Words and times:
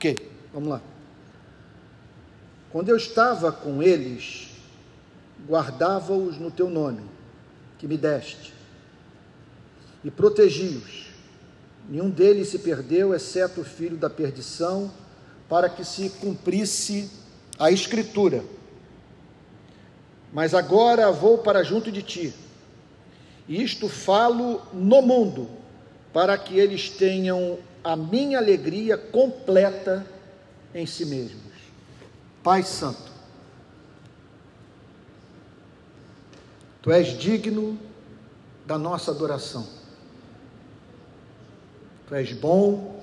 Ok, 0.00 0.16
vamos 0.50 0.70
lá. 0.70 0.80
Quando 2.72 2.88
eu 2.88 2.96
estava 2.96 3.52
com 3.52 3.82
eles, 3.82 4.48
guardava-os 5.46 6.38
no 6.38 6.50
teu 6.50 6.70
nome, 6.70 7.02
que 7.78 7.86
me 7.86 7.98
deste, 7.98 8.54
e 10.02 10.10
protegi-os. 10.10 11.10
Nenhum 11.86 12.08
deles 12.08 12.48
se 12.48 12.60
perdeu, 12.60 13.14
exceto 13.14 13.60
o 13.60 13.64
filho 13.64 13.98
da 13.98 14.08
perdição, 14.08 14.90
para 15.50 15.68
que 15.68 15.84
se 15.84 16.08
cumprisse 16.08 17.10
a 17.58 17.70
Escritura. 17.70 18.42
Mas 20.32 20.54
agora 20.54 21.12
vou 21.12 21.36
para 21.36 21.62
junto 21.62 21.92
de 21.92 22.02
ti, 22.02 22.32
e 23.46 23.62
isto 23.62 23.86
falo 23.86 24.62
no 24.72 25.02
mundo, 25.02 25.46
para 26.10 26.38
que 26.38 26.58
eles 26.58 26.88
tenham 26.88 27.58
a 27.82 27.96
minha 27.96 28.38
alegria 28.38 28.96
completa 28.96 30.06
em 30.74 30.86
si 30.86 31.04
mesmos. 31.04 31.50
Pai 32.42 32.62
Santo, 32.62 33.10
Tu 36.82 36.90
és 36.90 37.18
digno 37.18 37.78
da 38.64 38.78
nossa 38.78 39.10
adoração. 39.10 39.66
Tu 42.06 42.14
és 42.14 42.32
bom 42.32 43.00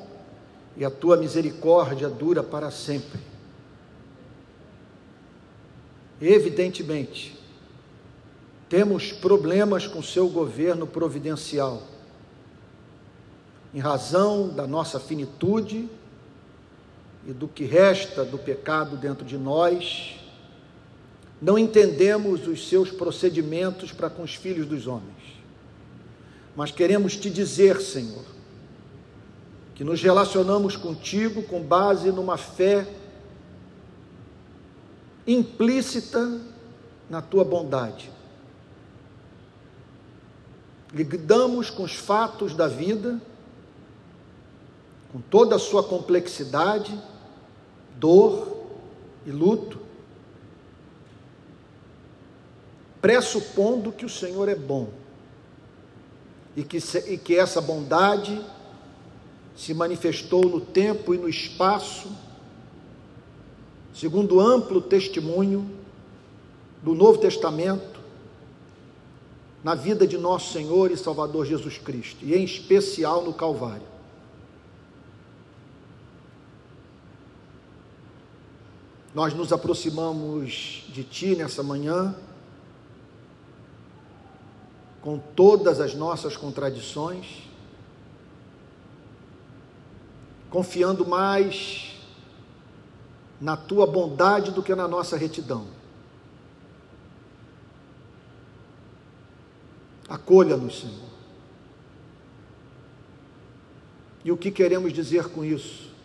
e 0.75 0.83
a 0.83 0.89
tua 0.89 1.17
misericórdia 1.17 2.09
dura 2.09 2.41
para 2.41 2.71
sempre. 2.71 3.19
Evidentemente, 6.19 7.37
temos 8.67 9.11
problemas 9.11 9.85
com 9.85 10.01
seu 10.01 10.27
governo 10.27 10.87
providencial, 10.87 11.83
em 13.73 13.79
razão 13.79 14.49
da 14.49 14.65
nossa 14.65 14.99
finitude 14.99 15.89
e 17.27 17.33
do 17.33 17.47
que 17.47 17.65
resta 17.65 18.23
do 18.23 18.37
pecado 18.37 18.95
dentro 18.95 19.25
de 19.25 19.37
nós, 19.37 20.17
não 21.41 21.57
entendemos 21.57 22.47
os 22.47 22.67
seus 22.67 22.89
procedimentos 22.89 23.91
para 23.91 24.09
com 24.09 24.23
os 24.23 24.35
filhos 24.35 24.65
dos 24.65 24.87
homens. 24.87 25.37
Mas 26.55 26.71
queremos 26.71 27.15
te 27.15 27.29
dizer, 27.29 27.79
Senhor, 27.81 28.25
que 29.75 29.83
nos 29.83 30.01
relacionamos 30.01 30.75
contigo 30.75 31.43
com 31.43 31.61
base 31.61 32.11
numa 32.11 32.37
fé 32.37 32.87
implícita 35.27 36.41
na 37.07 37.21
tua 37.21 37.43
bondade. 37.43 38.09
Lidamos 40.91 41.69
com 41.69 41.83
os 41.83 41.93
fatos 41.93 42.55
da 42.55 42.67
vida, 42.67 43.21
com 45.11 45.21
toda 45.21 45.55
a 45.55 45.59
sua 45.59 45.83
complexidade, 45.83 46.97
dor 47.95 48.65
e 49.25 49.31
luto, 49.31 49.79
pressupondo 53.01 53.91
que 53.91 54.05
o 54.05 54.09
Senhor 54.09 54.49
é 54.49 54.55
bom 54.55 54.89
e 56.55 56.63
que, 56.63 56.77
e 57.07 57.17
que 57.17 57.37
essa 57.37 57.61
bondade 57.61 58.43
se 59.55 59.73
manifestou 59.73 60.43
no 60.45 60.59
tempo 60.59 61.13
e 61.13 61.17
no 61.17 61.29
espaço, 61.29 62.09
segundo 63.93 64.39
amplo 64.39 64.81
testemunho 64.81 65.69
do 66.83 66.93
Novo 66.93 67.19
Testamento, 67.19 67.99
na 69.63 69.73
vida 69.73 70.05
de 70.05 70.17
nosso 70.17 70.53
Senhor 70.53 70.91
e 70.91 70.97
Salvador 70.97 71.45
Jesus 71.45 71.77
Cristo, 71.77 72.23
e 72.23 72.35
em 72.35 72.43
especial 72.43 73.23
no 73.23 73.33
Calvário. 73.33 73.96
Nós 79.17 79.33
nos 79.33 79.51
aproximamos 79.51 80.83
de 80.89 81.03
Ti 81.03 81.35
nessa 81.35 81.63
manhã, 81.63 82.15
com 85.01 85.17
todas 85.17 85.79
as 85.79 85.95
nossas 85.95 86.37
contradições, 86.37 87.49
confiando 90.51 91.03
mais 91.03 91.95
na 93.41 93.57
Tua 93.57 93.87
bondade 93.87 94.51
do 94.51 94.61
que 94.61 94.75
na 94.75 94.87
nossa 94.87 95.17
retidão. 95.17 95.65
Acolha-nos, 100.07 100.81
Senhor. 100.81 101.09
E 104.23 104.31
o 104.31 104.37
que 104.37 104.51
queremos 104.51 104.93
dizer 104.93 105.27
com 105.29 105.43
isso? 105.43 105.96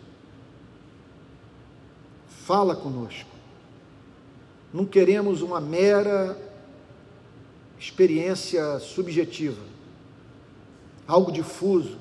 Fala 2.45 2.75
conosco. 2.75 3.29
Não 4.73 4.85
queremos 4.85 5.41
uma 5.41 5.61
mera 5.61 6.37
experiência 7.79 8.79
subjetiva, 8.79 9.61
algo 11.07 11.31
difuso, 11.31 11.97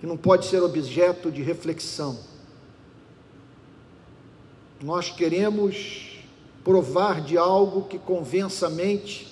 que 0.00 0.06
não 0.06 0.16
pode 0.16 0.46
ser 0.46 0.60
objeto 0.64 1.30
de 1.30 1.42
reflexão. 1.42 2.18
Nós 4.82 5.10
queremos 5.10 6.18
provar 6.64 7.20
de 7.20 7.38
algo 7.38 7.84
que 7.84 8.00
convença 8.00 8.66
a 8.66 8.70
mente 8.70 9.28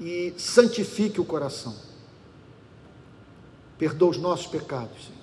e 0.00 0.34
santifique 0.36 1.20
o 1.20 1.24
coração. 1.24 1.76
Perdoa 3.78 4.10
os 4.10 4.18
nossos 4.18 4.48
pecados, 4.48 5.04
Senhor 5.04 5.19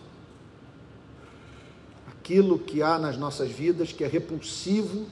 aquilo 2.28 2.60
que 2.60 2.82
há 2.82 3.00
nas 3.00 3.18
nossas 3.18 3.50
vidas 3.50 3.94
que 3.94 4.04
é 4.04 4.08
repulsivo 4.08 5.06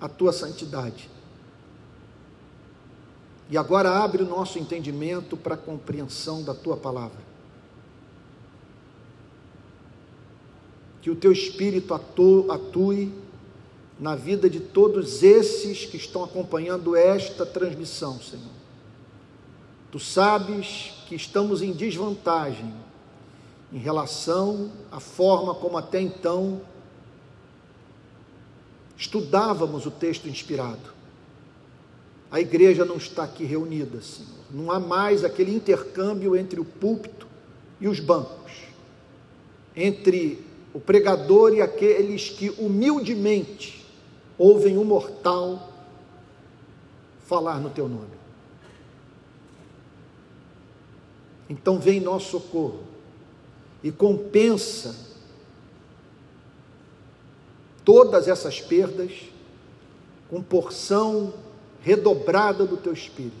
à 0.00 0.08
tua 0.08 0.32
santidade. 0.32 1.10
E 3.50 3.58
agora 3.58 3.90
abre 3.90 4.22
o 4.22 4.26
nosso 4.26 4.58
entendimento 4.58 5.36
para 5.36 5.54
a 5.54 5.58
compreensão 5.58 6.42
da 6.42 6.54
tua 6.54 6.74
palavra. 6.74 7.20
Que 11.02 11.10
o 11.10 11.14
teu 11.14 11.30
espírito 11.30 11.92
atue 11.92 13.12
na 14.00 14.16
vida 14.16 14.48
de 14.48 14.58
todos 14.58 15.22
esses 15.22 15.84
que 15.84 15.98
estão 15.98 16.24
acompanhando 16.24 16.96
esta 16.96 17.44
transmissão, 17.44 18.18
Senhor. 18.18 18.56
Tu 19.92 19.98
sabes 19.98 20.94
que 21.06 21.14
estamos 21.14 21.60
em 21.60 21.72
desvantagem 21.72 22.85
em 23.72 23.78
relação 23.78 24.70
à 24.90 25.00
forma 25.00 25.54
como 25.54 25.76
até 25.76 26.00
então 26.00 26.60
estudávamos 28.96 29.86
o 29.86 29.90
texto 29.90 30.28
inspirado. 30.28 30.94
A 32.30 32.40
igreja 32.40 32.84
não 32.84 32.96
está 32.96 33.24
aqui 33.24 33.44
reunida, 33.44 34.00
Senhor. 34.00 34.30
Não 34.50 34.70
há 34.70 34.80
mais 34.80 35.24
aquele 35.24 35.54
intercâmbio 35.54 36.36
entre 36.36 36.60
o 36.60 36.64
púlpito 36.64 37.26
e 37.80 37.88
os 37.88 38.00
bancos, 38.00 38.52
entre 39.74 40.44
o 40.72 40.80
pregador 40.80 41.52
e 41.52 41.60
aqueles 41.60 42.30
que 42.30 42.50
humildemente 42.50 43.84
ouvem 44.38 44.78
um 44.78 44.84
mortal 44.84 45.72
falar 47.24 47.60
no 47.60 47.70
teu 47.70 47.88
nome. 47.88 48.16
Então 51.48 51.78
vem 51.78 52.00
nosso 52.00 52.30
socorro 52.30 52.95
e 53.82 53.92
compensa 53.92 54.94
todas 57.84 58.26
essas 58.26 58.60
perdas 58.60 59.12
com 60.28 60.42
porção 60.42 61.32
redobrada 61.82 62.64
do 62.66 62.76
teu 62.76 62.92
espírito. 62.92 63.34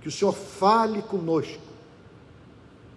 Que 0.00 0.08
o 0.08 0.12
Senhor 0.12 0.32
fale 0.32 1.02
conosco, 1.02 1.60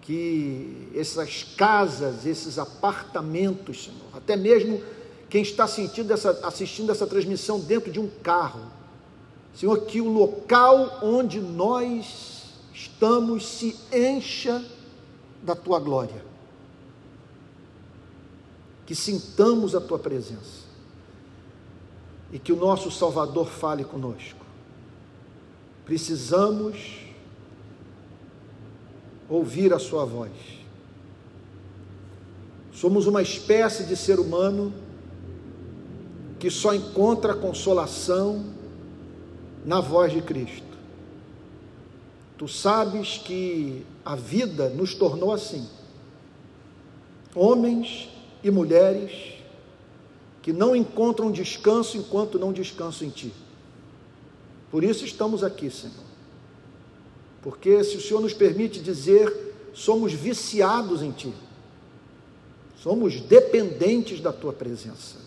que 0.00 0.88
essas 0.94 1.42
casas, 1.56 2.24
esses 2.24 2.58
apartamentos, 2.58 3.84
Senhor, 3.84 4.16
até 4.16 4.36
mesmo 4.36 4.80
quem 5.28 5.42
está 5.42 5.64
essa, 5.64 6.40
assistindo 6.46 6.92
essa 6.92 7.06
transmissão 7.06 7.58
dentro 7.58 7.90
de 7.90 7.98
um 7.98 8.08
carro, 8.22 8.70
Senhor, 9.54 9.76
que 9.82 10.00
o 10.00 10.08
local 10.08 11.00
onde 11.02 11.40
nós 11.40 12.42
estamos 12.72 13.46
se 13.46 13.76
encha 13.92 14.64
da 15.42 15.54
tua 15.54 15.80
glória. 15.80 16.24
Que 18.86 18.94
sintamos 18.94 19.74
a 19.74 19.80
tua 19.80 19.98
presença 19.98 20.62
e 22.32 22.38
que 22.38 22.52
o 22.52 22.56
nosso 22.56 22.90
Salvador 22.90 23.48
fale 23.48 23.84
conosco. 23.84 24.40
Precisamos 25.84 27.00
ouvir 29.28 29.72
a 29.72 29.78
Sua 29.78 30.04
voz. 30.04 30.32
Somos 32.72 33.06
uma 33.06 33.22
espécie 33.22 33.84
de 33.84 33.96
ser 33.96 34.18
humano 34.18 34.72
que 36.38 36.50
só 36.50 36.74
encontra 36.74 37.34
consolação 37.34 38.44
na 39.64 39.80
voz 39.80 40.12
de 40.12 40.20
Cristo. 40.22 40.71
Tu 42.42 42.48
sabes 42.48 43.18
que 43.18 43.86
a 44.04 44.16
vida 44.16 44.68
nos 44.68 44.96
tornou 44.96 45.32
assim. 45.32 45.64
Homens 47.36 48.08
e 48.42 48.50
mulheres 48.50 49.34
que 50.42 50.52
não 50.52 50.74
encontram 50.74 51.30
descanso 51.30 51.96
enquanto 51.96 52.40
não 52.40 52.52
descansam 52.52 53.06
em 53.06 53.10
ti. 53.12 53.32
Por 54.72 54.82
isso 54.82 55.04
estamos 55.04 55.44
aqui, 55.44 55.70
Senhor. 55.70 55.94
Porque 57.42 57.84
se 57.84 57.96
o 57.96 58.00
Senhor 58.00 58.20
nos 58.20 58.34
permite 58.34 58.80
dizer, 58.80 59.54
somos 59.72 60.12
viciados 60.12 61.00
em 61.00 61.12
ti. 61.12 61.32
Somos 62.76 63.20
dependentes 63.20 64.20
da 64.20 64.32
tua 64.32 64.52
presença. 64.52 65.18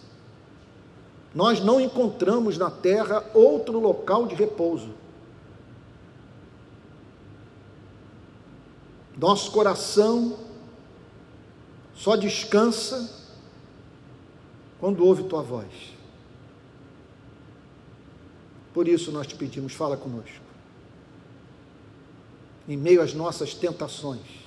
Nós 1.33 1.61
não 1.61 1.79
encontramos 1.79 2.57
na 2.57 2.69
terra 2.69 3.23
outro 3.33 3.79
local 3.79 4.27
de 4.27 4.35
repouso. 4.35 5.04
Nosso 9.17 9.51
coração 9.51 10.37
só 11.93 12.15
descansa 12.15 13.09
quando 14.79 15.05
ouve 15.05 15.23
tua 15.23 15.41
voz. 15.41 15.95
Por 18.73 18.87
isso 18.87 19.11
nós 19.11 19.25
te 19.25 19.35
pedimos, 19.35 19.73
fala 19.73 19.95
conosco. 19.95 20.43
Em 22.67 22.75
meio 22.75 23.01
às 23.01 23.13
nossas 23.13 23.53
tentações, 23.53 24.45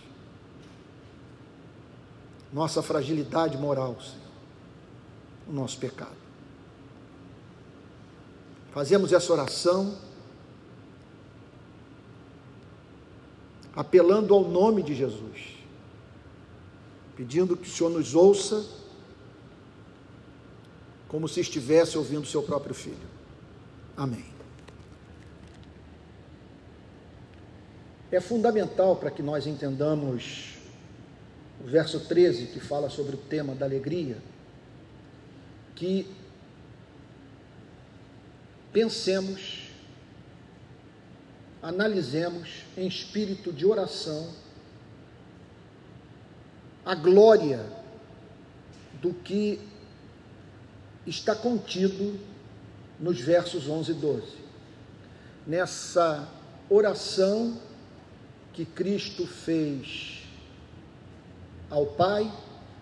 nossa 2.53 2.83
fragilidade 2.83 3.57
moral, 3.57 3.97
Senhor, 4.01 4.29
o 5.49 5.53
nosso 5.53 5.79
pecado. 5.79 6.17
Fazemos 8.73 9.13
essa 9.13 9.33
oração 9.33 9.97
apelando 13.79 14.35
ao 14.35 14.43
nome 14.43 14.83
de 14.83 14.93
Jesus, 14.93 15.57
pedindo 17.17 17.57
que 17.57 17.69
o 17.69 17.71
Senhor 17.71 17.91
nos 17.91 18.13
ouça 18.13 18.67
como 21.07 21.29
se 21.29 21.39
estivesse 21.39 21.97
ouvindo 21.97 22.27
seu 22.27 22.43
próprio 22.43 22.75
filho. 22.75 23.07
Amém. 23.97 24.25
É 28.11 28.21
fundamental 28.21 28.97
para 28.97 29.13
que 29.13 29.23
nós 29.23 29.47
entendamos 29.47 30.57
o 31.61 31.69
verso 31.69 32.01
13, 32.01 32.47
que 32.47 32.59
fala 32.59 32.91
sobre 32.91 33.15
o 33.15 33.19
tema 33.19 33.55
da 33.55 33.65
alegria, 33.65 34.19
que 35.77 36.05
pensemos 38.73 39.58
analisemos 41.63 42.65
em 42.77 42.87
espírito 42.87 43.53
de 43.53 43.67
oração 43.67 44.29
a 46.85 46.95
glória 46.95 47.65
do 49.01 49.13
que 49.13 49.61
está 51.07 51.35
contido 51.35 52.19
nos 52.99 53.21
versos 53.21 53.69
11 53.69 53.91
e 53.91 53.95
12. 53.95 54.27
Nessa 55.47 56.29
oração 56.69 57.59
que 58.53 58.65
Cristo 58.65 59.27
fez 59.27 60.23
ao 61.71 61.87
Pai 61.87 62.31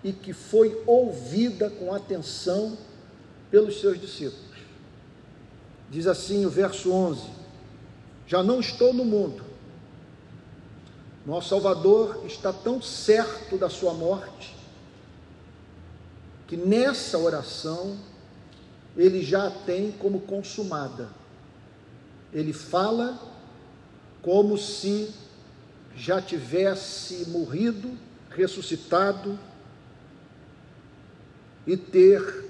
e 0.02 0.12
que 0.12 0.32
foi 0.32 0.81
ouvida 0.87 1.69
com 1.69 1.93
atenção 1.93 2.78
pelos 3.50 3.81
seus 3.81 4.00
discípulos. 4.00 4.56
Diz 5.90 6.06
assim 6.06 6.44
o 6.46 6.50
verso 6.50 6.93
11: 6.93 7.23
já 8.26 8.43
não 8.43 8.61
estou 8.61 8.93
no 8.93 9.05
mundo. 9.05 9.44
Nosso 11.25 11.49
Salvador 11.49 12.25
está 12.26 12.52
tão 12.52 12.81
certo 12.81 13.56
da 13.56 13.69
sua 13.69 13.93
morte 13.93 14.55
que 16.46 16.56
nessa 16.56 17.19
oração 17.19 17.99
ele 18.96 19.23
já 19.23 19.49
a 19.49 19.50
tem 19.50 19.90
como 19.93 20.20
consumada. 20.20 21.08
Ele 22.32 22.52
fala 22.52 23.19
como 24.23 24.56
se 24.56 25.12
já 25.96 26.20
tivesse 26.20 27.28
morrido, 27.31 27.96
ressuscitado 28.31 29.38
e 31.67 31.76
ter 31.76 32.44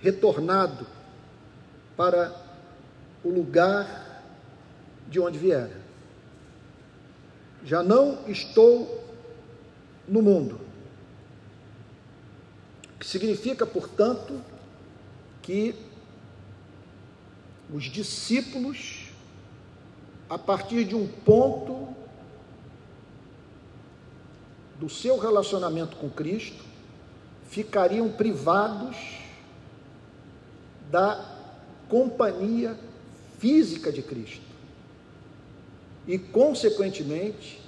retornado 0.00 0.86
para 1.96 2.34
o 3.24 3.28
lugar 3.28 4.01
de 5.12 5.20
onde 5.20 5.38
viera. 5.38 5.78
Já 7.64 7.82
não 7.82 8.26
estou 8.26 9.04
no 10.08 10.22
mundo. 10.22 10.58
Que 12.98 13.06
significa, 13.06 13.66
portanto, 13.66 14.40
que 15.42 15.74
os 17.72 17.84
discípulos, 17.84 19.12
a 20.30 20.38
partir 20.38 20.84
de 20.84 20.96
um 20.96 21.06
ponto 21.06 21.94
do 24.80 24.88
seu 24.88 25.18
relacionamento 25.18 25.96
com 25.96 26.08
Cristo, 26.08 26.64
ficariam 27.48 28.10
privados 28.10 28.96
da 30.90 31.38
companhia 31.88 32.78
física 33.38 33.92
de 33.92 34.02
Cristo 34.02 34.51
e, 36.06 36.18
consequentemente, 36.18 37.60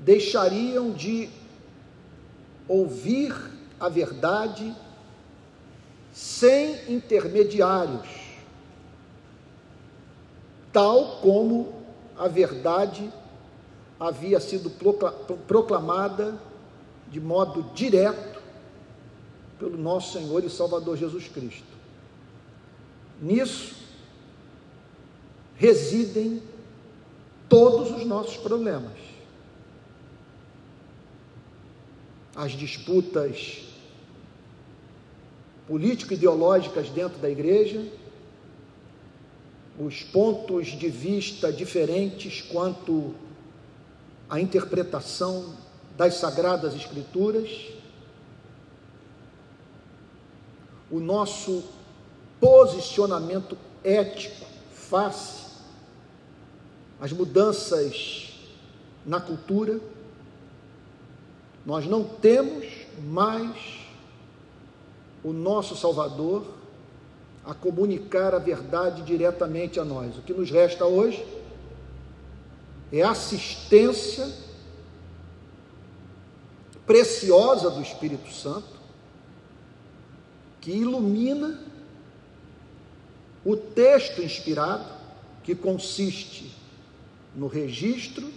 deixariam 0.00 0.92
de 0.92 1.28
ouvir 2.66 3.34
a 3.78 3.88
verdade 3.88 4.74
sem 6.12 6.92
intermediários, 6.92 8.08
tal 10.72 11.18
como 11.20 11.82
a 12.16 12.28
verdade 12.28 13.12
havia 13.98 14.40
sido 14.40 14.70
proclamada 15.46 16.38
de 17.08 17.20
modo 17.20 17.62
direto 17.74 18.40
pelo 19.58 19.76
nosso 19.76 20.18
Senhor 20.18 20.42
e 20.44 20.50
Salvador 20.50 20.96
Jesus 20.96 21.28
Cristo. 21.28 21.72
Nisso 23.20 23.76
residem 25.54 26.42
todos 27.52 27.90
os 27.90 28.06
nossos 28.06 28.38
problemas. 28.38 28.94
As 32.34 32.52
disputas 32.52 33.60
político-ideológicas 35.68 36.88
dentro 36.88 37.18
da 37.18 37.28
igreja, 37.28 37.86
os 39.78 40.02
pontos 40.02 40.68
de 40.68 40.88
vista 40.88 41.52
diferentes 41.52 42.40
quanto 42.40 43.14
à 44.30 44.40
interpretação 44.40 45.54
das 45.94 46.14
Sagradas 46.14 46.74
Escrituras, 46.74 47.50
o 50.90 50.98
nosso 50.98 51.62
posicionamento 52.40 53.58
ético 53.84 54.46
face 54.72 55.41
as 57.02 57.10
mudanças 57.10 58.32
na 59.04 59.20
cultura, 59.20 59.80
nós 61.66 61.84
não 61.84 62.04
temos 62.04 62.64
mais 63.04 63.56
o 65.24 65.32
nosso 65.32 65.74
Salvador 65.74 66.46
a 67.44 67.52
comunicar 67.54 68.36
a 68.36 68.38
verdade 68.38 69.02
diretamente 69.02 69.80
a 69.80 69.84
nós. 69.84 70.16
O 70.16 70.22
que 70.22 70.32
nos 70.32 70.48
resta 70.48 70.84
hoje 70.84 71.26
é 72.92 73.02
assistência 73.02 74.32
preciosa 76.86 77.68
do 77.68 77.82
Espírito 77.82 78.32
Santo 78.32 78.80
que 80.60 80.70
ilumina 80.70 81.58
o 83.44 83.56
texto 83.56 84.22
inspirado 84.22 84.86
que 85.42 85.52
consiste 85.52 86.51
no 87.34 87.46
registro 87.46 88.30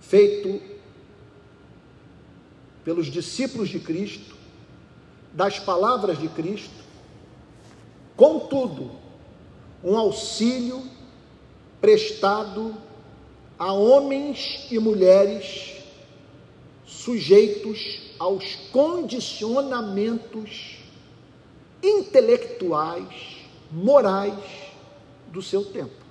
feito 0.00 0.60
pelos 2.84 3.06
discípulos 3.06 3.70
de 3.70 3.80
Cristo, 3.80 4.36
das 5.32 5.58
palavras 5.58 6.18
de 6.18 6.28
Cristo, 6.28 6.84
contudo, 8.14 8.90
um 9.82 9.96
auxílio 9.96 10.84
prestado 11.80 12.76
a 13.58 13.72
homens 13.72 14.68
e 14.70 14.78
mulheres 14.78 15.76
sujeitos 16.86 18.02
aos 18.18 18.54
condicionamentos 18.70 20.78
intelectuais, 21.82 23.38
morais 23.70 24.34
do 25.28 25.40
seu 25.42 25.64
tempo. 25.64 26.03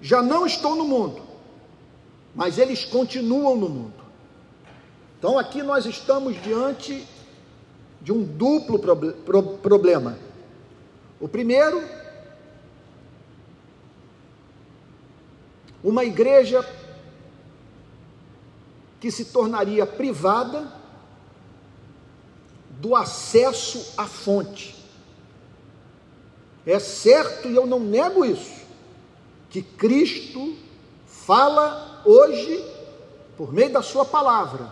Já 0.00 0.22
não 0.22 0.46
estou 0.46 0.74
no 0.74 0.84
mundo, 0.84 1.22
mas 2.34 2.58
eles 2.58 2.84
continuam 2.84 3.56
no 3.56 3.68
mundo. 3.68 4.00
Então 5.18 5.38
aqui 5.38 5.62
nós 5.62 5.84
estamos 5.84 6.40
diante 6.42 7.06
de 8.00 8.12
um 8.12 8.22
duplo 8.22 8.78
problema. 9.58 10.18
O 11.20 11.28
primeiro, 11.28 11.82
uma 15.84 16.04
igreja 16.04 16.66
que 18.98 19.10
se 19.10 19.26
tornaria 19.26 19.84
privada 19.86 20.72
do 22.70 22.96
acesso 22.96 23.94
à 23.98 24.06
fonte. 24.06 24.74
É 26.64 26.78
certo, 26.78 27.48
e 27.48 27.54
eu 27.54 27.66
não 27.66 27.80
nego 27.80 28.24
isso, 28.24 28.59
que 29.50 29.60
Cristo 29.60 30.56
fala 31.06 32.02
hoje 32.04 32.64
por 33.36 33.52
meio 33.52 33.72
da 33.72 33.82
Sua 33.82 34.04
palavra. 34.04 34.70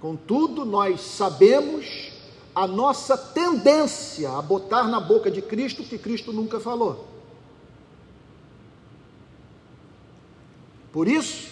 Contudo, 0.00 0.64
nós 0.64 1.00
sabemos 1.02 2.10
a 2.54 2.66
nossa 2.66 3.16
tendência 3.16 4.30
a 4.30 4.42
botar 4.42 4.84
na 4.84 4.98
boca 4.98 5.30
de 5.30 5.42
Cristo 5.42 5.82
o 5.82 5.84
que 5.86 5.98
Cristo 5.98 6.32
nunca 6.32 6.58
falou. 6.58 7.06
Por 10.90 11.06
isso, 11.06 11.50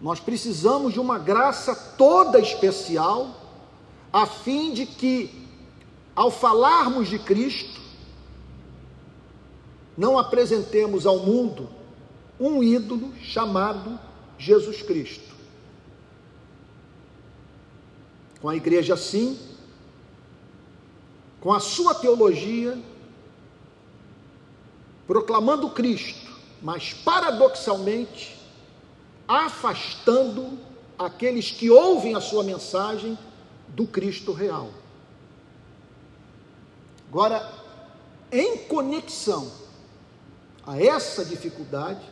nós 0.00 0.18
precisamos 0.18 0.94
de 0.94 1.00
uma 1.00 1.18
graça 1.18 1.74
toda 1.74 2.40
especial 2.40 3.36
a 4.12 4.26
fim 4.26 4.72
de 4.72 4.86
que, 4.86 5.46
ao 6.16 6.30
falarmos 6.30 7.08
de 7.08 7.18
Cristo, 7.18 7.80
não 9.96 10.18
apresentemos 10.18 11.06
ao 11.06 11.18
mundo 11.18 11.68
um 12.38 12.62
ídolo 12.62 13.12
chamado 13.22 13.98
Jesus 14.38 14.80
Cristo. 14.82 15.34
Com 18.40 18.48
a 18.48 18.56
igreja 18.56 18.94
assim, 18.94 19.38
com 21.40 21.52
a 21.52 21.60
sua 21.60 21.94
teologia, 21.94 22.78
proclamando 25.06 25.68
Cristo, 25.70 26.30
mas 26.62 26.94
paradoxalmente, 26.94 28.38
afastando 29.26 30.58
aqueles 30.98 31.50
que 31.50 31.70
ouvem 31.70 32.14
a 32.14 32.20
sua 32.20 32.42
mensagem 32.42 33.18
do 33.68 33.86
Cristo 33.86 34.32
real. 34.32 34.70
Agora, 37.08 37.52
em 38.30 38.58
conexão 38.58 39.50
a 40.66 40.80
essa 40.80 41.24
dificuldade, 41.24 42.04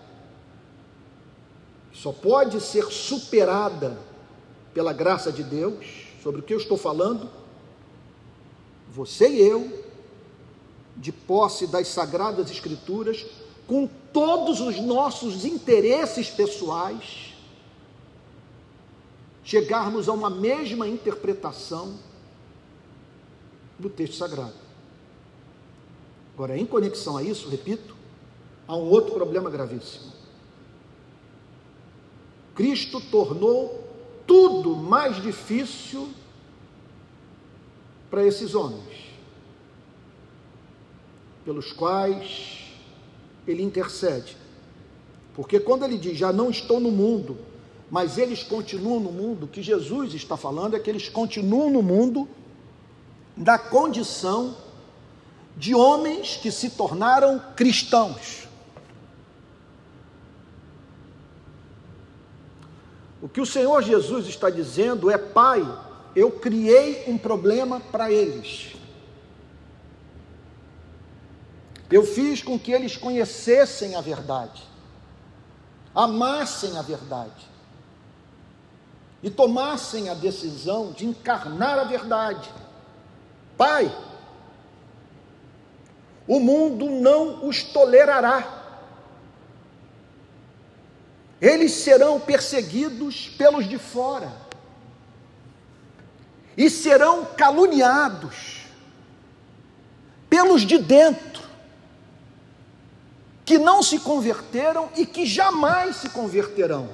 só 1.92 2.12
pode 2.12 2.60
ser 2.60 2.84
superada 2.86 3.98
pela 4.72 4.92
graça 4.92 5.32
de 5.32 5.42
Deus, 5.42 6.06
sobre 6.22 6.40
o 6.40 6.44
que 6.44 6.54
eu 6.54 6.58
estou 6.58 6.76
falando, 6.76 7.28
você 8.90 9.28
e 9.28 9.40
eu, 9.40 9.84
de 10.96 11.12
posse 11.12 11.66
das 11.66 11.88
sagradas 11.88 12.50
Escrituras, 12.50 13.26
com 13.66 13.88
todos 14.12 14.60
os 14.60 14.80
nossos 14.80 15.44
interesses 15.44 16.30
pessoais, 16.30 17.34
chegarmos 19.44 20.08
a 20.08 20.12
uma 20.12 20.30
mesma 20.30 20.86
interpretação 20.88 21.94
do 23.78 23.88
texto 23.88 24.16
sagrado. 24.16 24.54
Agora, 26.34 26.56
em 26.56 26.66
conexão 26.66 27.16
a 27.16 27.22
isso, 27.22 27.48
repito, 27.48 27.97
há 28.68 28.76
um 28.76 28.90
outro 28.90 29.14
problema 29.14 29.48
gravíssimo. 29.48 30.12
Cristo 32.54 33.00
tornou 33.00 33.88
tudo 34.26 34.76
mais 34.76 35.22
difícil 35.22 36.08
para 38.10 38.24
esses 38.24 38.54
homens, 38.54 39.12
pelos 41.44 41.72
quais 41.72 42.66
ele 43.46 43.62
intercede. 43.62 44.36
Porque 45.34 45.58
quando 45.58 45.84
ele 45.84 45.96
diz: 45.96 46.18
Já 46.18 46.32
não 46.32 46.50
estou 46.50 46.78
no 46.78 46.90
mundo, 46.90 47.38
mas 47.90 48.18
eles 48.18 48.42
continuam 48.42 49.00
no 49.00 49.12
mundo, 49.12 49.44
o 49.44 49.48
que 49.48 49.62
Jesus 49.62 50.12
está 50.12 50.36
falando 50.36 50.76
é 50.76 50.80
que 50.80 50.90
eles 50.90 51.08
continuam 51.08 51.70
no 51.70 51.82
mundo 51.82 52.28
da 53.36 53.56
condição 53.56 54.56
de 55.56 55.74
homens 55.74 56.36
que 56.36 56.50
se 56.50 56.70
tornaram 56.70 57.40
cristãos. 57.54 58.47
O 63.20 63.28
que 63.28 63.40
o 63.40 63.46
Senhor 63.46 63.82
Jesus 63.82 64.26
está 64.26 64.48
dizendo 64.48 65.10
é: 65.10 65.18
Pai, 65.18 65.62
eu 66.14 66.30
criei 66.30 67.04
um 67.06 67.18
problema 67.18 67.80
para 67.80 68.10
eles. 68.10 68.74
Eu 71.90 72.04
fiz 72.04 72.42
com 72.42 72.58
que 72.58 72.70
eles 72.70 72.96
conhecessem 72.96 73.96
a 73.96 74.00
verdade, 74.00 74.62
amassem 75.94 76.76
a 76.76 76.82
verdade 76.82 77.48
e 79.22 79.30
tomassem 79.30 80.08
a 80.08 80.14
decisão 80.14 80.92
de 80.92 81.06
encarnar 81.06 81.78
a 81.78 81.84
verdade. 81.84 82.48
Pai, 83.56 83.90
o 86.26 86.38
mundo 86.38 86.90
não 86.90 87.48
os 87.48 87.62
tolerará. 87.62 88.57
Eles 91.40 91.72
serão 91.72 92.18
perseguidos 92.18 93.28
pelos 93.28 93.68
de 93.68 93.78
fora 93.78 94.32
e 96.56 96.68
serão 96.68 97.24
caluniados 97.24 98.66
pelos 100.28 100.62
de 100.62 100.76
dentro, 100.78 101.42
que 103.44 103.58
não 103.58 103.82
se 103.82 104.00
converteram 104.00 104.90
e 104.96 105.06
que 105.06 105.24
jamais 105.24 105.96
se 105.96 106.08
converterão. 106.10 106.90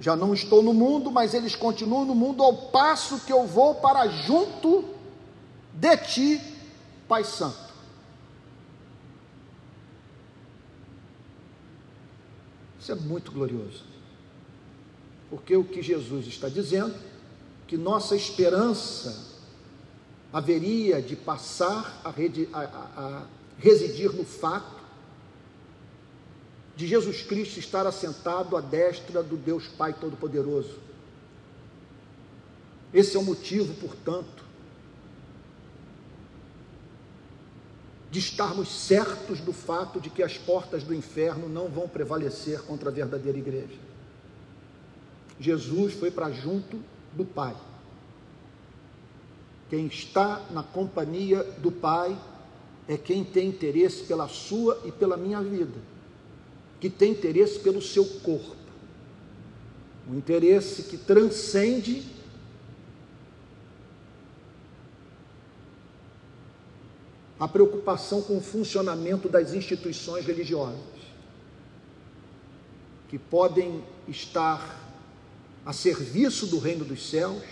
Já 0.00 0.16
não 0.16 0.32
estou 0.32 0.62
no 0.62 0.72
mundo, 0.72 1.10
mas 1.10 1.34
eles 1.34 1.54
continuam 1.54 2.06
no 2.06 2.14
mundo 2.14 2.42
ao 2.42 2.54
passo 2.54 3.20
que 3.20 3.32
eu 3.32 3.46
vou 3.46 3.74
para 3.76 4.08
junto 4.08 4.86
de 5.74 5.96
ti, 5.98 6.40
Pai 7.06 7.22
Santo. 7.22 7.69
É 12.90 12.94
muito 12.94 13.30
glorioso. 13.30 13.84
Porque 15.30 15.56
o 15.56 15.62
que 15.62 15.80
Jesus 15.80 16.26
está 16.26 16.48
dizendo, 16.48 16.92
que 17.68 17.76
nossa 17.76 18.16
esperança 18.16 19.28
haveria 20.32 21.00
de 21.00 21.14
passar 21.14 22.02
a, 22.04 22.10
a, 22.58 22.64
a 22.96 23.26
residir 23.58 24.12
no 24.12 24.24
fato 24.24 24.80
de 26.74 26.86
Jesus 26.86 27.22
Cristo 27.22 27.60
estar 27.60 27.86
assentado 27.86 28.56
à 28.56 28.60
destra 28.60 29.22
do 29.22 29.36
Deus 29.36 29.68
Pai 29.68 29.92
Todo-Poderoso. 29.92 30.78
Esse 32.92 33.16
é 33.16 33.20
o 33.20 33.24
motivo, 33.24 33.72
portanto, 33.74 34.44
de 38.10 38.18
estarmos 38.18 38.68
certos 38.68 39.40
do 39.40 39.52
fato 39.52 40.00
de 40.00 40.10
que 40.10 40.22
as 40.22 40.36
portas 40.36 40.82
do 40.82 40.94
inferno 40.94 41.48
não 41.48 41.68
vão 41.68 41.88
prevalecer 41.88 42.62
contra 42.62 42.90
a 42.90 42.92
verdadeira 42.92 43.38
igreja. 43.38 43.78
Jesus 45.38 45.94
foi 45.94 46.10
para 46.10 46.30
junto 46.30 46.78
do 47.12 47.24
Pai. 47.24 47.56
Quem 49.68 49.86
está 49.86 50.44
na 50.50 50.62
companhia 50.62 51.44
do 51.58 51.70
Pai 51.70 52.18
é 52.88 52.96
quem 52.96 53.22
tem 53.22 53.48
interesse 53.48 54.02
pela 54.02 54.26
sua 54.28 54.80
e 54.84 54.90
pela 54.90 55.16
minha 55.16 55.40
vida 55.40 55.90
que 56.80 56.88
tem 56.88 57.12
interesse 57.12 57.58
pelo 57.58 57.82
seu 57.82 58.04
corpo, 58.04 58.56
um 60.10 60.16
interesse 60.16 60.84
que 60.84 60.96
transcende 60.96 62.02
a 67.40 67.48
preocupação 67.48 68.20
com 68.20 68.36
o 68.36 68.40
funcionamento 68.42 69.26
das 69.26 69.54
instituições 69.54 70.26
religiosas, 70.26 70.78
que 73.08 73.18
podem 73.18 73.82
estar 74.06 74.78
a 75.64 75.72
serviço 75.72 76.46
do 76.46 76.58
reino 76.58 76.84
dos 76.84 77.08
céus, 77.08 77.42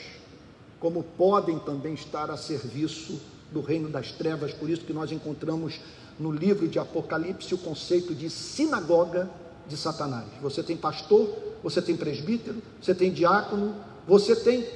como 0.79 1.03
podem 1.03 1.59
também 1.59 1.95
estar 1.95 2.31
a 2.31 2.37
serviço 2.37 3.19
do 3.51 3.63
reino 3.63 3.89
das 3.89 4.13
trevas, 4.13 4.53
por 4.53 4.69
isso 4.69 4.85
que 4.85 4.93
nós 4.93 5.11
encontramos 5.11 5.81
no 6.21 6.31
livro 6.31 6.69
de 6.69 6.79
Apocalipse 6.79 7.55
o 7.55 7.59
conceito 7.59 8.15
de 8.15 8.29
sinagoga 8.29 9.31
de 9.67 9.77
Satanás. 9.77 10.27
Você 10.43 10.63
tem 10.63 10.77
pastor, 10.77 11.35
você 11.63 11.81
tem 11.81 11.97
presbítero, 11.97 12.63
você 12.81 12.95
tem 12.95 13.11
diácono, 13.11 13.75
você 14.07 14.37
tem 14.37 14.69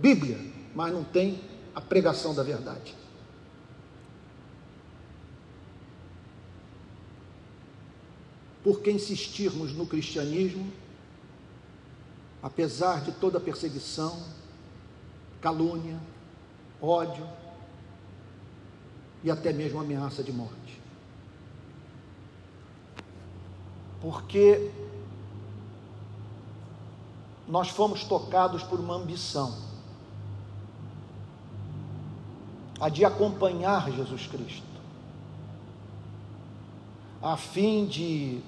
Bíblia, 0.00 0.38
mas 0.74 0.92
não 0.92 1.04
tem 1.04 1.40
a 1.74 1.80
pregação 1.80 2.34
da 2.34 2.42
verdade. 2.42 2.94
Porque 8.66 8.90
insistirmos 8.90 9.72
no 9.72 9.86
cristianismo, 9.86 10.72
apesar 12.42 13.00
de 13.00 13.12
toda 13.12 13.38
perseguição, 13.38 14.20
calúnia, 15.40 16.00
ódio 16.82 17.24
e 19.22 19.30
até 19.30 19.52
mesmo 19.52 19.78
ameaça 19.78 20.20
de 20.20 20.32
morte. 20.32 20.82
Porque 24.00 24.68
nós 27.46 27.68
fomos 27.68 28.02
tocados 28.02 28.64
por 28.64 28.80
uma 28.80 28.96
ambição, 28.96 29.56
a 32.80 32.88
de 32.88 33.04
acompanhar 33.04 33.92
Jesus 33.92 34.26
Cristo, 34.26 34.66
a 37.22 37.36
fim 37.36 37.86
de 37.86 38.42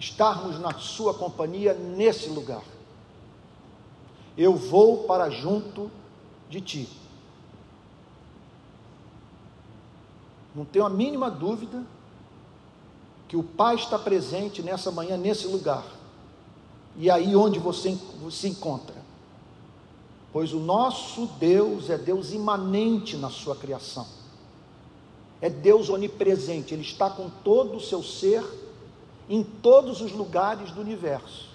estarmos 0.00 0.58
na 0.58 0.74
Sua 0.74 1.14
companhia 1.14 1.74
nesse 1.74 2.28
lugar. 2.28 2.64
Eu 4.36 4.56
vou 4.56 5.04
para 5.04 5.30
junto 5.30 5.90
de 6.48 6.60
Ti. 6.60 6.88
Não 10.54 10.64
tenho 10.64 10.84
a 10.84 10.90
mínima 10.90 11.30
dúvida 11.30 11.84
que 13.28 13.36
o 13.36 13.44
Pai 13.44 13.76
está 13.76 13.96
presente 13.96 14.62
nessa 14.62 14.90
manhã, 14.90 15.16
nesse 15.16 15.46
lugar 15.46 15.84
e 16.96 17.10
aí 17.10 17.36
onde 17.36 17.58
você 17.58 17.96
se 18.30 18.48
encontra. 18.48 18.96
Pois 20.32 20.52
o 20.52 20.60
nosso 20.60 21.26
Deus 21.38 21.90
é 21.90 21.98
Deus 21.98 22.32
imanente 22.32 23.16
na 23.16 23.30
sua 23.30 23.56
criação. 23.56 24.06
É 25.40 25.48
Deus 25.48 25.88
onipresente, 25.88 26.74
ele 26.74 26.82
está 26.82 27.08
com 27.08 27.30
todo 27.42 27.76
o 27.76 27.80
seu 27.80 28.02
ser 28.02 28.44
em 29.30 29.44
todos 29.44 30.00
os 30.00 30.10
lugares 30.10 30.72
do 30.72 30.80
universo. 30.80 31.48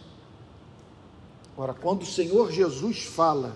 Ora, 1.57 1.73
quando 1.73 2.03
o 2.03 2.05
Senhor 2.05 2.49
Jesus 2.49 3.03
fala 3.03 3.53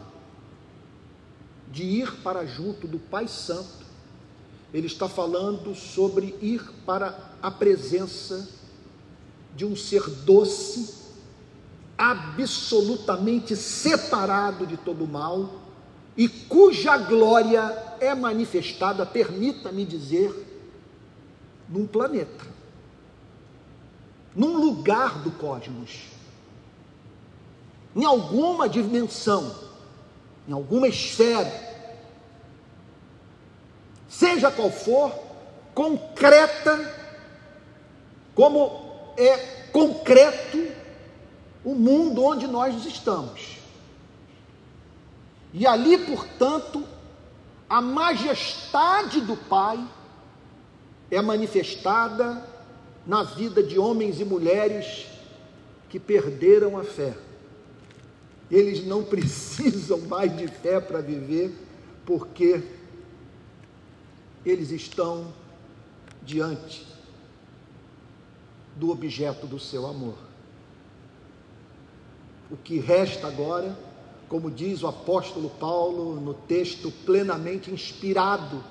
de 1.72 1.84
ir 1.84 2.18
para 2.18 2.46
junto 2.46 2.86
do 2.86 3.00
Pai 3.00 3.30
Santo, 3.30 3.86
ele 4.74 4.88
está 4.88 5.08
falando 5.08 5.74
sobre 5.74 6.38
ir 6.42 6.70
para 6.86 7.18
a 7.42 7.50
presença 7.50 8.48
de 9.56 9.66
um 9.66 9.76
ser 9.76 10.08
doce, 10.26 11.00
absolutamente 11.98 13.56
separado 13.56 14.68
de 14.68 14.76
todo 14.76 15.08
mal 15.08 15.50
e 16.16 16.28
cuja 16.28 16.98
glória 16.98 17.96
é 18.02 18.14
manifestada, 18.14 19.06
permita-me 19.06 19.86
dizer, 19.86 20.34
num 21.70 21.88
planeta, 21.88 22.46
num 24.36 24.58
lugar 24.58 25.20
do 25.20 25.32
cosmos, 25.32 26.08
em 27.96 28.06
alguma 28.06 28.70
dimensão, 28.70 29.56
em 30.48 30.54
alguma 30.54 30.88
esfera, 30.88 31.52
seja 34.08 34.52
qual 34.52 34.72
for, 34.72 35.14
concreta, 35.74 36.96
como 38.36 39.14
é 39.18 39.38
concreto 39.72 40.72
o 41.64 41.76
mundo 41.76 42.24
onde 42.24 42.48
nós 42.48 42.86
estamos. 42.86 43.58
E 45.54 45.66
ali, 45.66 45.98
portanto, 45.98 46.84
a 47.70 47.82
majestade 47.82 49.22
do 49.22 49.36
Pai 49.36 49.80
é 51.12 51.22
manifestada 51.22 52.44
na 53.06 53.24
vida 53.24 53.64
de 53.64 53.80
homens 53.80 54.20
e 54.20 54.26
mulheres 54.26 55.08
que 55.90 56.00
perderam 56.00 56.78
a 56.78 56.84
fé. 56.84 57.16
Eles 58.50 58.86
não 58.86 59.04
precisam 59.06 60.00
mais 60.02 60.36
de 60.36 60.48
fé 60.48 60.80
para 60.80 61.02
viver, 61.02 61.52
porque 62.06 62.62
eles 64.46 64.72
estão 64.72 65.34
diante 66.24 66.86
do 68.76 68.92
objeto 68.92 69.46
do 69.46 69.60
seu 69.60 69.86
amor. 69.86 70.18
O 72.50 72.58
que 72.58 72.80
resta 72.80 73.28
agora, 73.28 73.78
como 74.28 74.50
diz 74.50 74.82
o 74.82 74.88
apóstolo 74.88 75.50
Paulo 75.50 76.20
no 76.20 76.34
texto 76.34 76.92
plenamente 77.06 77.70
inspirado 77.70 78.64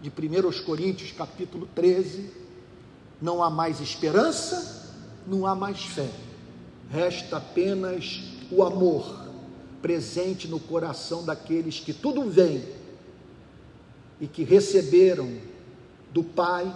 de 0.00 0.10
1 0.10 0.64
Coríntios, 0.64 1.12
capítulo 1.12 1.68
13, 1.74 2.39
não 3.20 3.42
há 3.42 3.50
mais 3.50 3.80
esperança, 3.80 4.90
não 5.26 5.46
há 5.46 5.54
mais 5.54 5.84
fé, 5.84 6.08
resta 6.90 7.36
apenas 7.36 8.22
o 8.50 8.62
amor 8.62 9.28
presente 9.80 10.48
no 10.48 10.60
coração 10.60 11.24
daqueles 11.24 11.80
que 11.80 11.92
tudo 11.92 12.28
veem 12.28 12.64
e 14.20 14.26
que 14.26 14.44
receberam 14.44 15.38
do 16.12 16.22
Pai 16.22 16.74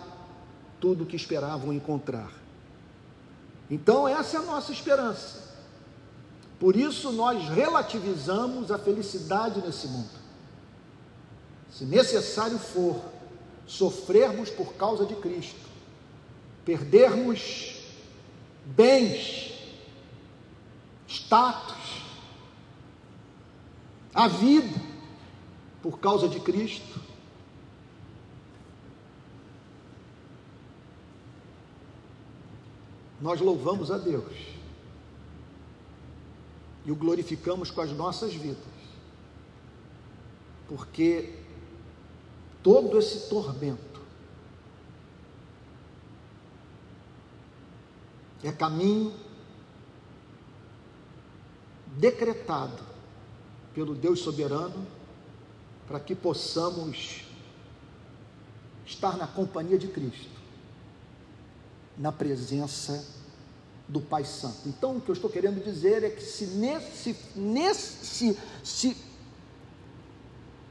tudo 0.81 1.05
o 1.05 1.07
que 1.07 1.17
esperavam 1.17 1.73
encontrar. 1.73 2.33
Então, 3.71 4.07
essa 4.07 4.37
é 4.37 4.41
a 4.41 4.43
nossa 4.43 4.73
esperança. 4.73 5.45
Por 6.59 6.77
isso 6.77 7.13
nós 7.13 7.49
relativizamos 7.49 8.71
a 8.71 8.79
felicidade 8.79 9.61
nesse 9.61 9.87
mundo. 9.89 10.25
Se 11.71 11.85
necessário 11.85 12.59
for, 12.59 13.01
sofrermos 13.67 14.51
por 14.51 14.75
causa 14.75 15.05
de 15.05 15.15
Cristo, 15.17 15.74
perdermos 16.65 17.75
bens, 18.65 19.53
status, 21.07 22.03
a 24.15 24.29
vida 24.29 24.81
por 25.83 25.99
causa 25.99 26.29
de 26.29 26.41
Cristo, 26.41 27.01
nós 33.21 33.41
louvamos 33.41 33.91
a 33.91 33.99
Deus 33.99 34.55
e 36.85 36.93
o 36.93 36.95
glorificamos 36.95 37.71
com 37.71 37.81
as 37.81 37.91
nossas 37.93 38.35
vidas. 38.35 38.59
Porque 40.69 41.39
todo 42.63 42.99
esse 42.99 43.29
tormento 43.29 43.84
é 48.45 48.53
caminho 48.53 49.13
decretado 51.97 52.83
pelo 53.73 53.95
Deus 53.95 54.21
soberano 54.21 54.87
para 55.87 55.99
que 55.99 56.15
possamos 56.15 57.25
estar 58.85 59.17
na 59.17 59.27
companhia 59.27 59.79
de 59.79 59.89
Cristo, 59.89 60.31
na 61.97 62.13
presença 62.13 63.07
do 63.89 64.01
Pai 64.01 64.25
Santo. 64.25 64.69
Então, 64.69 64.97
o 64.97 65.01
que 65.01 65.11
eu 65.11 65.15
estou 65.15 65.31
querendo 65.31 65.63
dizer 65.65 66.05
é 66.05 66.11
que 66.11 66.23
se 66.23 66.47
nesse, 66.47 67.17
nesse 67.35 68.39
se, 68.63 68.97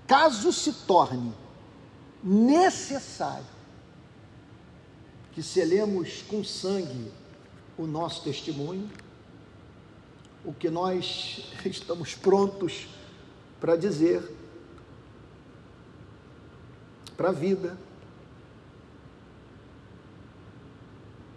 caso 0.06 0.54
se 0.54 0.74
torne 0.86 1.34
necessário 2.24 3.46
que 5.32 5.42
selemos 5.42 6.22
com 6.24 6.44
sangue 6.44 7.12
o 7.78 7.86
nosso 7.86 8.24
testemunho, 8.24 8.90
o 10.46 10.54
que 10.54 10.70
nós 10.70 11.52
estamos 11.66 12.16
prontos 12.16 12.88
para 13.60 13.76
dizer 13.76 14.22
para 17.16 17.30
a 17.30 17.32
vida, 17.32 17.78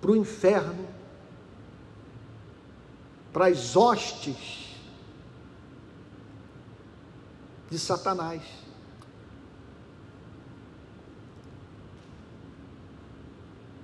para 0.00 0.10
o 0.10 0.16
inferno, 0.16 0.88
para 3.32 3.46
as 3.46 3.76
hostes 3.76 4.74
de 7.70 7.78
Satanás. 7.78 8.42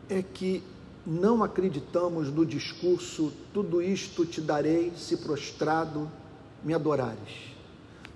É 0.08 0.22
que 0.22 0.62
não 1.06 1.42
acreditamos 1.42 2.30
no 2.30 2.44
discurso: 2.44 3.32
tudo 3.52 3.82
isto 3.82 4.24
te 4.26 4.40
darei 4.40 4.92
se 4.96 5.16
prostrado 5.18 6.10
me 6.62 6.74
adorares. 6.74 7.52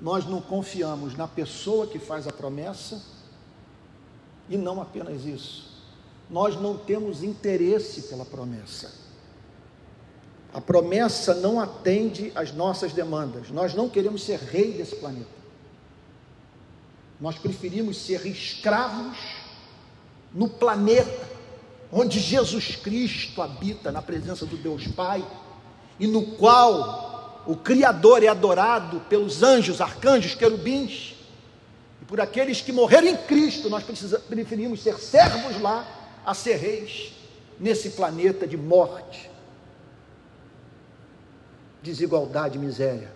Nós 0.01 0.27
não 0.27 0.41
confiamos 0.41 1.17
na 1.17 1.27
pessoa 1.27 1.87
que 1.87 1.99
faz 1.99 2.27
a 2.27 2.33
promessa 2.33 3.03
e 4.49 4.57
não 4.57 4.81
apenas 4.81 5.25
isso. 5.25 5.75
Nós 6.29 6.61
não 6.61 6.77
temos 6.77 7.23
interesse 7.23 8.03
pela 8.03 8.25
promessa 8.25 9.07
a 10.57 10.61
promessa 10.63 11.35
não 11.35 11.61
atende 11.61 12.33
às 12.35 12.51
nossas 12.51 12.95
demandas. 12.95 13.51
Nós 13.51 13.75
não 13.75 13.91
queremos 13.91 14.23
ser 14.23 14.39
rei 14.39 14.73
desse 14.73 14.97
planeta. 14.97 15.29
Nós 17.21 17.37
preferimos 17.37 17.99
ser 17.99 18.27
escravos 18.27 19.19
no 20.33 20.49
planeta 20.49 21.26
onde 21.93 22.19
Jesus 22.21 22.77
Cristo 22.77 23.41
habita 23.41 23.93
na 23.93 24.03
presença 24.03 24.45
do 24.45 24.57
Deus 24.57 24.87
Pai, 24.89 25.25
e 25.99 26.07
no 26.07 26.23
qual 26.33 27.45
o 27.47 27.57
Criador 27.57 28.23
é 28.23 28.29
adorado 28.29 29.01
pelos 29.09 29.43
anjos, 29.43 29.81
arcanjos, 29.81 30.35
querubins, 30.35 31.15
e 32.03 32.05
por 32.05 32.21
aqueles 32.21 32.61
que 32.61 32.73
morreram 32.73 33.07
em 33.07 33.17
Cristo, 33.17 33.71
nós 33.71 33.85
preferimos 34.29 34.83
ser 34.83 34.99
servos 34.99 35.61
lá 35.61 35.87
a 36.25 36.35
ser 36.35 36.57
reis 36.57 37.13
nesse 37.59 37.91
planeta 37.91 38.47
de 38.47 38.57
morte, 38.57 39.31
desigualdade 41.83 42.59
e 42.59 42.61
miséria. 42.61 43.16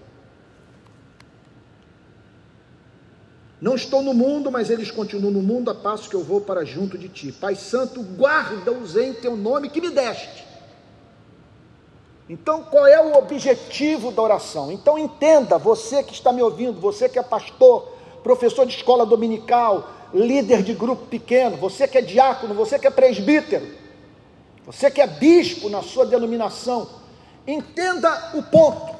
Não 3.60 3.74
estou 3.74 4.02
no 4.02 4.14
mundo, 4.14 4.50
mas 4.50 4.70
eles 4.70 4.90
continuam 4.90 5.30
no 5.30 5.42
mundo, 5.42 5.70
a 5.70 5.74
passo 5.74 6.08
que 6.08 6.16
eu 6.16 6.24
vou 6.24 6.40
para 6.40 6.64
junto 6.64 6.96
de 6.96 7.08
ti. 7.08 7.30
Pai 7.30 7.54
Santo, 7.54 8.00
guarda-os 8.00 8.96
em 8.96 9.12
teu 9.12 9.36
nome 9.36 9.68
que 9.68 9.80
me 9.80 9.90
deste. 9.90 10.48
Então, 12.26 12.62
qual 12.62 12.86
é 12.86 12.98
o 13.04 13.18
objetivo 13.18 14.12
da 14.12 14.22
oração? 14.22 14.72
Então, 14.72 14.96
entenda, 14.96 15.58
você 15.58 16.02
que 16.02 16.14
está 16.14 16.32
me 16.32 16.40
ouvindo, 16.40 16.80
você 16.80 17.08
que 17.08 17.18
é 17.18 17.22
pastor, 17.22 17.92
professor 18.22 18.64
de 18.64 18.74
escola 18.74 19.04
dominical, 19.04 19.90
líder 20.14 20.62
de 20.62 20.72
grupo 20.72 21.06
pequeno, 21.06 21.56
você 21.56 21.86
que 21.86 21.98
é 21.98 22.02
diácono, 22.02 22.54
você 22.54 22.78
que 22.78 22.86
é 22.86 22.90
presbítero, 22.90 23.66
você 24.64 24.90
que 24.90 25.00
é 25.00 25.06
bispo 25.06 25.68
na 25.68 25.82
sua 25.82 26.06
denominação, 26.06 26.88
entenda 27.46 28.30
o 28.34 28.42
ponto. 28.42 28.94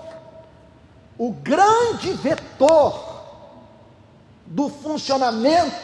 O 1.16 1.32
grande 1.32 2.12
vetor 2.14 3.09
do 4.50 4.68
funcionamento 4.68 5.76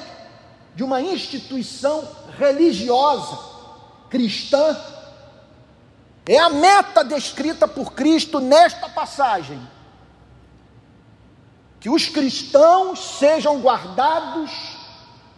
de 0.74 0.82
uma 0.82 1.00
instituição 1.00 2.06
religiosa 2.36 3.38
cristã 4.10 4.76
é 6.28 6.36
a 6.36 6.50
meta 6.50 7.04
descrita 7.04 7.68
por 7.68 7.92
Cristo 7.92 8.40
nesta 8.40 8.88
passagem. 8.88 9.60
Que 11.78 11.88
os 11.88 12.08
cristãos 12.08 13.18
sejam 13.18 13.60
guardados 13.60 14.50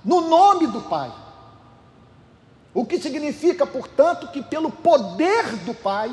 no 0.03 0.23
nome 0.23 0.67
do 0.67 0.81
Pai. 0.81 1.13
O 2.73 2.87
que 2.87 2.99
significa, 2.99 3.67
portanto, 3.67 4.29
que 4.29 4.43
pelo 4.43 4.71
poder 4.71 5.57
do 5.57 5.75
Pai, 5.75 6.11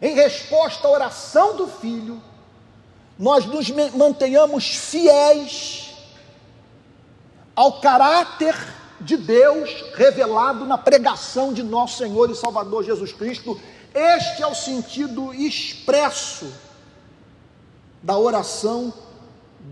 em 0.00 0.14
resposta 0.14 0.88
à 0.88 0.90
oração 0.90 1.56
do 1.56 1.66
Filho, 1.66 2.22
nós 3.18 3.44
nos 3.46 3.70
mantenhamos 3.94 4.74
fiéis 4.74 5.94
ao 7.54 7.80
caráter 7.80 8.54
de 9.00 9.16
Deus 9.16 9.70
revelado 9.94 10.64
na 10.64 10.78
pregação 10.78 11.52
de 11.52 11.62
nosso 11.62 11.98
Senhor 11.98 12.30
e 12.30 12.34
Salvador 12.34 12.84
Jesus 12.84 13.12
Cristo. 13.12 13.60
Este 13.94 14.42
é 14.42 14.46
o 14.46 14.54
sentido 14.54 15.34
expresso 15.34 16.52
da 18.02 18.16
oração: 18.16 18.92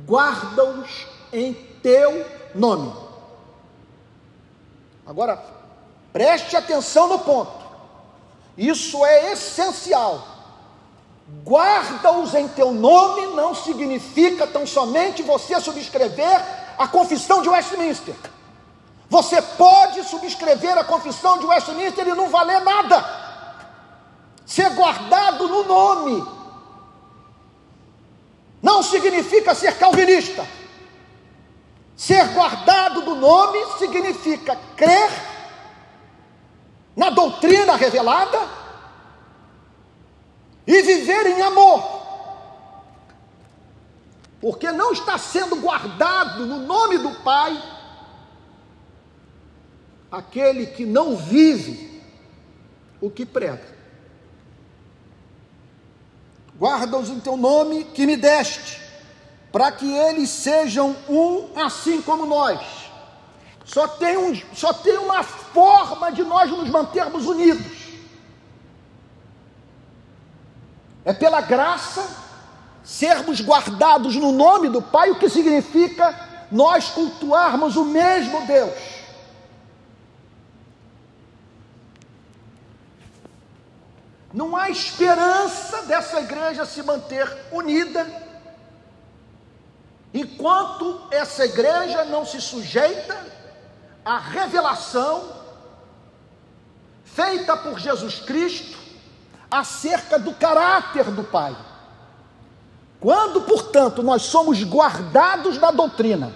guarda-os 0.07 1.07
em 1.33 1.55
teu 1.83 2.27
nome. 2.55 2.93
Agora, 5.07 5.43
preste 6.13 6.55
atenção 6.57 7.09
no 7.09 7.19
ponto, 7.21 7.65
isso 8.57 9.05
é 9.05 9.33
essencial. 9.33 10.40
Guarda-os 11.45 12.35
em 12.35 12.49
teu 12.49 12.73
nome 12.73 13.27
não 13.35 13.55
significa 13.55 14.47
tão 14.47 14.67
somente 14.67 15.23
você 15.23 15.61
subscrever 15.61 16.45
a 16.77 16.87
confissão 16.89 17.43
de 17.43 17.49
Westminster. 17.49 18.15
Você 19.09 19.41
pode 19.43 20.05
subscrever 20.05 20.79
a 20.79 20.85
confissão 20.85 21.39
de 21.39 21.47
Westminster 21.47 22.07
e 22.07 22.15
não 22.15 22.29
valer 22.29 22.61
nada. 22.61 23.05
Ser 24.47 24.71
guardado 24.71 25.49
no 25.49 25.65
nome 25.65 26.25
não 28.63 28.83
significa 28.83 29.55
ser 29.55 29.77
calvinista. 29.79 30.47
Ser 31.97 32.29
guardado 32.29 33.03
do 33.03 33.15
nome 33.15 33.59
significa 33.79 34.59
crer 34.77 35.11
na 36.97 37.11
doutrina 37.11 37.77
revelada 37.77 38.60
e 40.71 40.83
viver 40.83 41.27
em 41.27 41.43
amor. 41.43 42.01
Porque 44.41 44.71
não 44.71 44.93
está 44.93 45.19
sendo 45.19 45.57
guardado 45.57 46.47
no 46.47 46.61
nome 46.61 46.97
do 46.99 47.11
Pai 47.23 47.61
aquele 50.11 50.67
que 50.67 50.87
não 50.87 51.17
vive 51.17 52.01
o 53.01 53.11
que 53.11 53.27
prega. 53.27 53.81
Guarda-os 56.57 57.09
em 57.09 57.19
teu 57.19 57.37
nome 57.37 57.85
que 57.85 58.07
me 58.07 58.17
deste 58.17 58.81
para 59.51 59.73
que 59.73 59.93
eles 59.93 60.31
sejam 60.31 60.97
um 61.09 61.51
assim 61.57 62.01
como 62.01 62.25
nós. 62.25 62.61
Só 63.65 63.89
tem, 63.89 64.17
um, 64.17 64.35
só 64.55 64.73
tem 64.73 64.97
uma 64.99 65.25
forma 65.25 66.13
de 66.13 66.23
nós 66.23 66.49
nos 66.49 66.69
mantermos 66.69 67.27
unidos. 67.27 67.80
É 71.05 71.13
pela 71.13 71.41
graça 71.41 72.07
sermos 72.83 73.41
guardados 73.41 74.17
no 74.17 74.33
nome 74.33 74.69
do 74.69 74.83
Pai, 74.83 75.11
o 75.11 75.19
que 75.19 75.29
significa 75.29 76.29
nós 76.51 76.89
cultuarmos 76.89 77.77
o 77.77 77.85
mesmo 77.85 78.47
Deus. 78.47 79.01
Não 84.33 84.57
há 84.57 84.71
esperança 84.71 85.83
dessa 85.83 86.21
igreja 86.21 86.65
se 86.65 86.83
manter 86.83 87.27
unida 87.51 88.07
Enquanto 90.13 91.07
essa 91.11 91.45
igreja 91.45 92.05
não 92.05 92.27
se 92.27 92.41
sujeita 92.41 93.17
à 94.05 94.19
revelação 94.19 95.41
feita 97.05 97.57
por 97.57 97.79
Jesus 97.79 98.19
Cristo 98.21 98.79
acerca 99.51 100.19
do 100.19 100.33
caráter 100.33 101.05
do 101.05 101.25
Pai. 101.25 101.57
Quando, 103.01 103.41
portanto, 103.43 104.03
nós 104.03 104.23
somos 104.23 104.63
guardados 104.63 105.59
da 105.59 105.71
doutrina, 105.71 106.33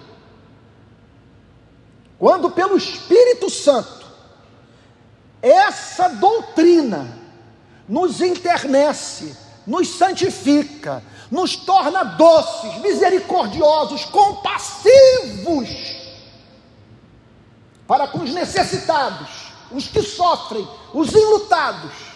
quando 2.19 2.51
pelo 2.51 2.77
Espírito 2.77 3.51
Santo 3.51 4.07
essa 5.43 6.09
doutrina 6.09 7.19
nos 7.87 8.23
internece, 8.23 9.37
nos 9.67 9.89
santifica, 9.89 11.03
nos 11.31 11.55
torna 11.55 12.03
doces, 12.03 12.79
misericordiosos, 12.81 14.07
compassivos 14.07 15.69
para 17.87 18.09
com 18.09 18.21
os 18.21 18.33
necessitados, 18.33 19.53
os 19.71 19.89
que 19.89 20.03
sofrem, 20.03 20.67
os 20.93 21.15
enlutados. 21.15 22.14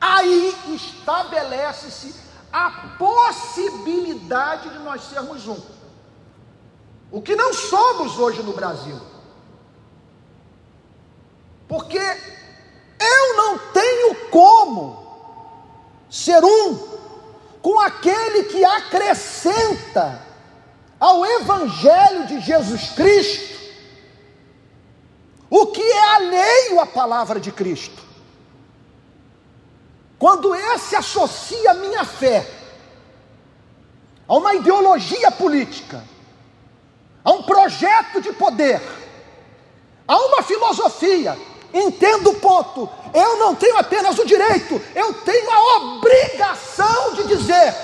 Aí 0.00 0.54
estabelece-se 0.74 2.14
a 2.52 2.94
possibilidade 2.98 4.70
de 4.70 4.78
nós 4.78 5.02
sermos 5.02 5.46
um. 5.46 5.60
O 7.10 7.20
que 7.22 7.34
não 7.36 7.52
somos 7.52 8.18
hoje 8.18 8.42
no 8.42 8.52
Brasil. 8.52 9.00
Porque 11.68 11.98
eu 11.98 13.36
não 13.36 13.58
tenho 13.72 14.28
como 14.30 15.06
ser 16.10 16.44
um 16.44 16.96
com 17.60 17.80
aquele 17.80 18.44
que 18.44 18.64
acrescenta 18.64 20.22
ao 21.00 21.26
Evangelho 21.26 22.26
de 22.26 22.40
Jesus 22.40 22.90
Cristo 22.90 23.56
o 25.48 25.66
que 25.66 25.82
é 25.82 26.14
alheio 26.14 26.80
à 26.80 26.86
palavra 26.86 27.38
de 27.38 27.52
Cristo. 27.52 28.05
Quando 30.18 30.54
esse 30.54 30.96
associa 30.96 31.70
a 31.72 31.74
minha 31.74 32.04
fé 32.04 32.48
a 34.28 34.34
uma 34.34 34.54
ideologia 34.54 35.30
política, 35.30 36.02
a 37.22 37.30
um 37.30 37.42
projeto 37.42 38.20
de 38.20 38.32
poder, 38.32 38.80
a 40.08 40.16
uma 40.16 40.42
filosofia, 40.42 41.36
Entenda 41.72 42.30
o 42.30 42.34
ponto. 42.34 42.88
Eu 43.12 43.38
não 43.38 43.54
tenho 43.54 43.76
apenas 43.76 44.18
o 44.18 44.24
direito, 44.24 44.80
eu 44.94 45.12
tenho 45.12 45.50
a 45.50 45.76
obrigação 45.76 47.14
de 47.14 47.24
dizer: 47.24 47.74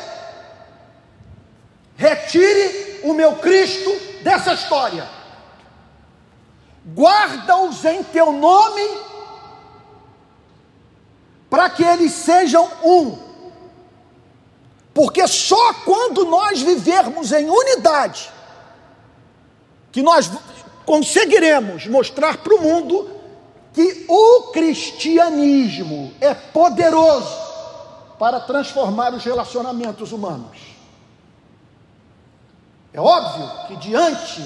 retire 1.96 3.00
o 3.02 3.12
meu 3.12 3.36
Cristo 3.36 3.90
dessa 4.22 4.54
história, 4.54 5.06
guarda-os 6.94 7.84
em 7.84 8.02
teu 8.02 8.32
nome, 8.32 8.82
para 11.52 11.68
que 11.68 11.84
eles 11.84 12.12
sejam 12.12 12.66
um. 12.82 13.18
Porque 14.94 15.28
só 15.28 15.74
quando 15.84 16.24
nós 16.24 16.62
vivermos 16.62 17.30
em 17.30 17.46
unidade, 17.46 18.30
que 19.92 20.00
nós 20.00 20.30
conseguiremos 20.86 21.86
mostrar 21.88 22.38
para 22.38 22.54
o 22.54 22.62
mundo 22.62 23.10
que 23.74 24.06
o 24.08 24.50
cristianismo 24.50 26.14
é 26.22 26.32
poderoso 26.32 27.36
para 28.18 28.40
transformar 28.40 29.12
os 29.12 29.22
relacionamentos 29.22 30.10
humanos. 30.10 30.56
É 32.94 33.00
óbvio 33.00 33.66
que 33.66 33.76
diante 33.76 34.42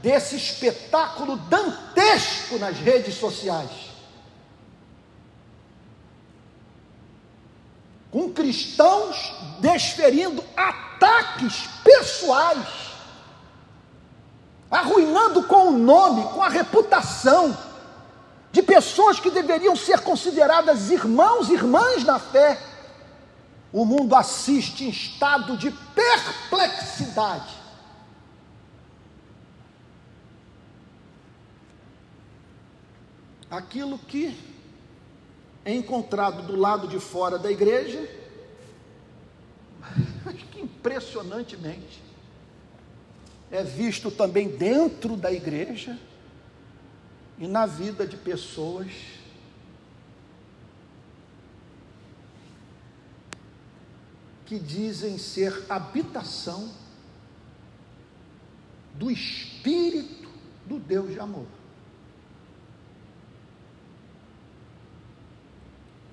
desse 0.00 0.36
espetáculo 0.36 1.36
dantesco 1.36 2.60
nas 2.60 2.78
redes 2.78 3.16
sociais, 3.16 3.93
com 8.14 8.32
cristãos 8.32 9.34
desferindo 9.58 10.44
ataques 10.56 11.66
pessoais, 11.82 12.92
arruinando 14.70 15.42
com 15.42 15.70
o 15.70 15.72
nome, 15.72 16.22
com 16.28 16.40
a 16.40 16.48
reputação 16.48 17.58
de 18.52 18.62
pessoas 18.62 19.18
que 19.18 19.32
deveriam 19.32 19.74
ser 19.74 19.98
consideradas 19.98 20.92
irmãos 20.92 21.48
irmãs 21.48 22.04
na 22.04 22.20
fé, 22.20 22.56
o 23.72 23.84
mundo 23.84 24.14
assiste 24.14 24.84
em 24.84 24.90
estado 24.90 25.56
de 25.56 25.72
perplexidade. 25.72 27.52
Aquilo 33.50 33.98
que 33.98 34.53
é 35.64 35.74
encontrado 35.74 36.42
do 36.42 36.56
lado 36.56 36.86
de 36.86 37.00
fora 37.00 37.38
da 37.38 37.50
igreja, 37.50 38.06
impressionantemente, 40.56 42.02
é 43.50 43.62
visto 43.62 44.10
também 44.10 44.48
dentro 44.48 45.16
da 45.16 45.32
igreja 45.32 45.98
e 47.38 47.46
na 47.46 47.66
vida 47.66 48.06
de 48.06 48.16
pessoas. 48.16 48.90
Que 54.44 54.58
dizem 54.58 55.16
ser 55.16 55.64
habitação 55.70 56.70
do 58.94 59.10
Espírito 59.10 60.28
do 60.66 60.78
Deus 60.78 61.12
de 61.12 61.18
amor. 61.18 61.46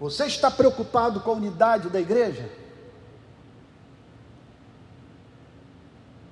Você 0.01 0.25
está 0.25 0.51
preocupado 0.51 1.21
com 1.21 1.31
a 1.31 1.35
unidade 1.35 1.89
da 1.89 2.01
igreja? 2.01 2.51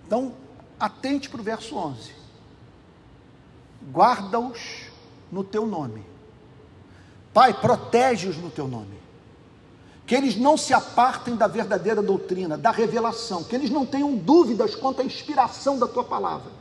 Então, 0.05 0.34
atente 0.77 1.29
para 1.29 1.39
o 1.39 1.43
verso 1.43 1.77
11 1.77 2.19
guarda-os 3.91 4.89
no 5.32 5.43
teu 5.43 5.65
nome. 5.65 6.05
Pai, 7.34 7.53
protege-os 7.53 8.38
no 8.38 8.49
teu 8.49 8.67
nome. 8.67 8.99
Que 10.05 10.15
eles 10.15 10.36
não 10.36 10.58
se 10.58 10.73
apartem 10.73 11.36
da 11.36 11.47
verdadeira 11.47 12.01
doutrina, 12.01 12.58
da 12.58 12.71
revelação, 12.71 13.43
que 13.43 13.55
eles 13.55 13.69
não 13.69 13.86
tenham 13.86 14.15
dúvidas 14.15 14.75
quanto 14.75 15.01
à 15.01 15.05
inspiração 15.05 15.77
da 15.77 15.88
tua 15.88 16.03
palavra. 16.03 16.51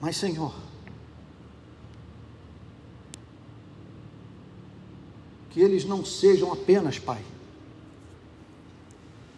Mas, 0.00 0.16
Senhor, 0.16 0.54
que 5.54 5.60
eles 5.60 5.84
não 5.84 6.04
sejam 6.04 6.52
apenas, 6.52 6.98
Pai, 6.98 7.24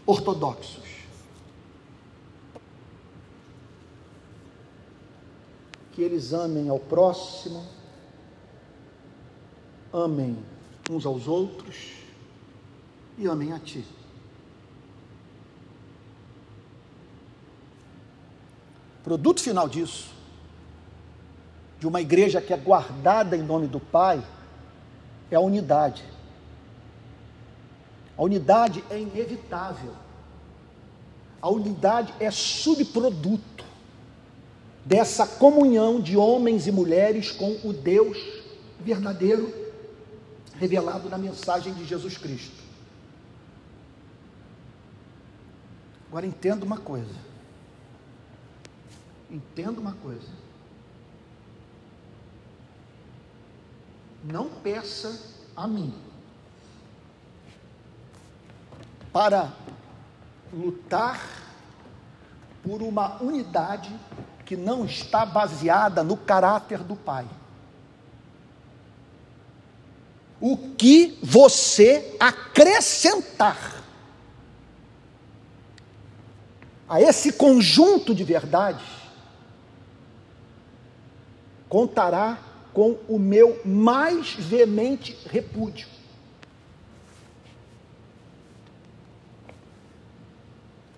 ortodoxos, 0.07 0.83
que 5.93 6.01
eles 6.01 6.33
amem 6.33 6.71
ao 6.71 6.79
próximo, 6.81 7.63
amem 9.93 10.39
uns 10.89 11.05
aos 11.05 11.29
outros 11.29 11.93
e 13.19 13.27
amem 13.27 13.53
a 13.53 13.59
Ti. 13.59 13.85
Produto 19.05 19.43
final 19.43 19.69
disso, 19.69 20.09
de 21.79 21.87
uma 21.87 22.01
igreja 22.01 22.41
que 22.41 22.55
é 22.55 22.57
guardada 22.57 23.37
em 23.37 23.43
nome 23.43 23.67
do 23.67 23.79
Pai, 23.79 24.25
é 25.31 25.37
a 25.37 25.41
unidade. 25.41 26.05
A 28.17 28.23
unidade 28.23 28.83
é 28.91 28.99
inevitável. 28.99 29.93
A 31.41 31.49
unidade 31.49 32.15
é 32.19 32.31
subproduto 32.31 33.65
dessa 34.85 35.27
comunhão 35.27 36.01
de 36.01 36.17
homens 36.17 36.67
e 36.67 36.73
mulheres 36.73 37.31
com 37.31 37.59
o 37.65 37.73
Deus 37.73 38.17
verdadeiro 38.81 39.53
revelado 40.55 41.09
na 41.09 41.19
mensagem 41.19 41.75
de 41.75 41.85
Jesus 41.85 42.17
Cristo. 42.17 42.65
Agora 46.09 46.25
entenda 46.25 46.65
uma 46.65 46.79
coisa. 46.79 47.15
Entenda 49.31 49.81
uma 49.81 49.93
coisa. 49.93 50.46
Não 54.27 54.49
peça 54.49 55.21
a 55.55 55.69
mim 55.69 55.95
para 59.12 59.53
lutar 60.53 61.21
por 62.62 62.83
uma 62.83 63.23
unidade 63.23 63.95
que 64.45 64.57
não 64.57 64.85
está 64.85 65.25
baseada 65.25 66.03
no 66.03 66.17
caráter 66.17 66.79
do 66.81 66.97
Pai. 66.97 67.27
O 70.41 70.57
que 70.77 71.19
você 71.23 72.17
acrescentar 72.19 73.83
a 76.89 77.01
esse 77.01 77.33
conjunto 77.33 78.15
de 78.15 78.25
verdades 78.25 78.87
contará 81.69 82.39
com 82.77 82.99
o 83.09 83.19
meu 83.19 83.59
mais 83.65 84.35
veemente 84.35 85.17
repúdio. 85.31 85.89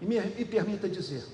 E 0.03 0.05
me, 0.05 0.21
me 0.21 0.45
permita 0.45 0.89
dizer, 0.89 1.25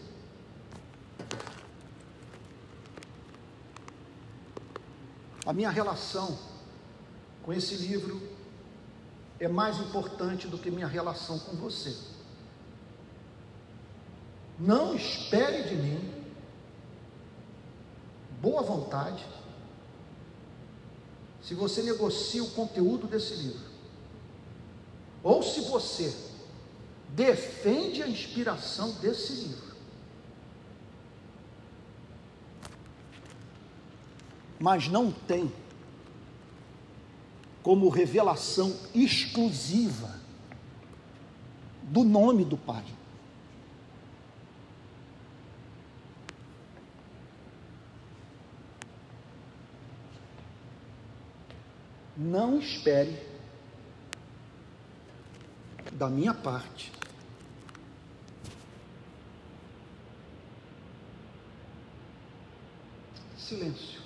A 5.46 5.52
minha 5.52 5.68
relação 5.68 6.38
com 7.42 7.52
esse 7.52 7.74
livro 7.76 8.20
é 9.38 9.46
mais 9.46 9.78
importante 9.78 10.48
do 10.48 10.56
que 10.58 10.70
minha 10.70 10.86
relação 10.86 11.38
com 11.38 11.54
você. 11.56 11.94
Não 14.58 14.94
espere 14.94 15.68
de 15.68 15.74
mim 15.74 16.24
boa 18.40 18.62
vontade 18.62 19.26
se 21.44 21.54
você 21.54 21.82
negocia 21.82 22.42
o 22.42 22.50
conteúdo 22.50 23.06
desse 23.06 23.34
livro. 23.34 23.74
Ou 25.22 25.42
se 25.42 25.60
você 25.62 26.14
defende 27.10 28.02
a 28.02 28.08
inspiração 28.08 28.90
desse 29.00 29.32
livro. 29.32 29.74
mas 34.64 34.88
não 34.88 35.10
tem 35.10 35.52
como 37.62 37.90
revelação 37.90 38.74
exclusiva 38.94 40.18
do 41.82 42.02
nome 42.02 42.46
do 42.46 42.56
Pai. 42.56 42.82
Não 52.24 52.58
espere 52.58 53.22
da 55.92 56.08
minha 56.08 56.32
parte 56.32 56.90
silêncio 63.36 64.00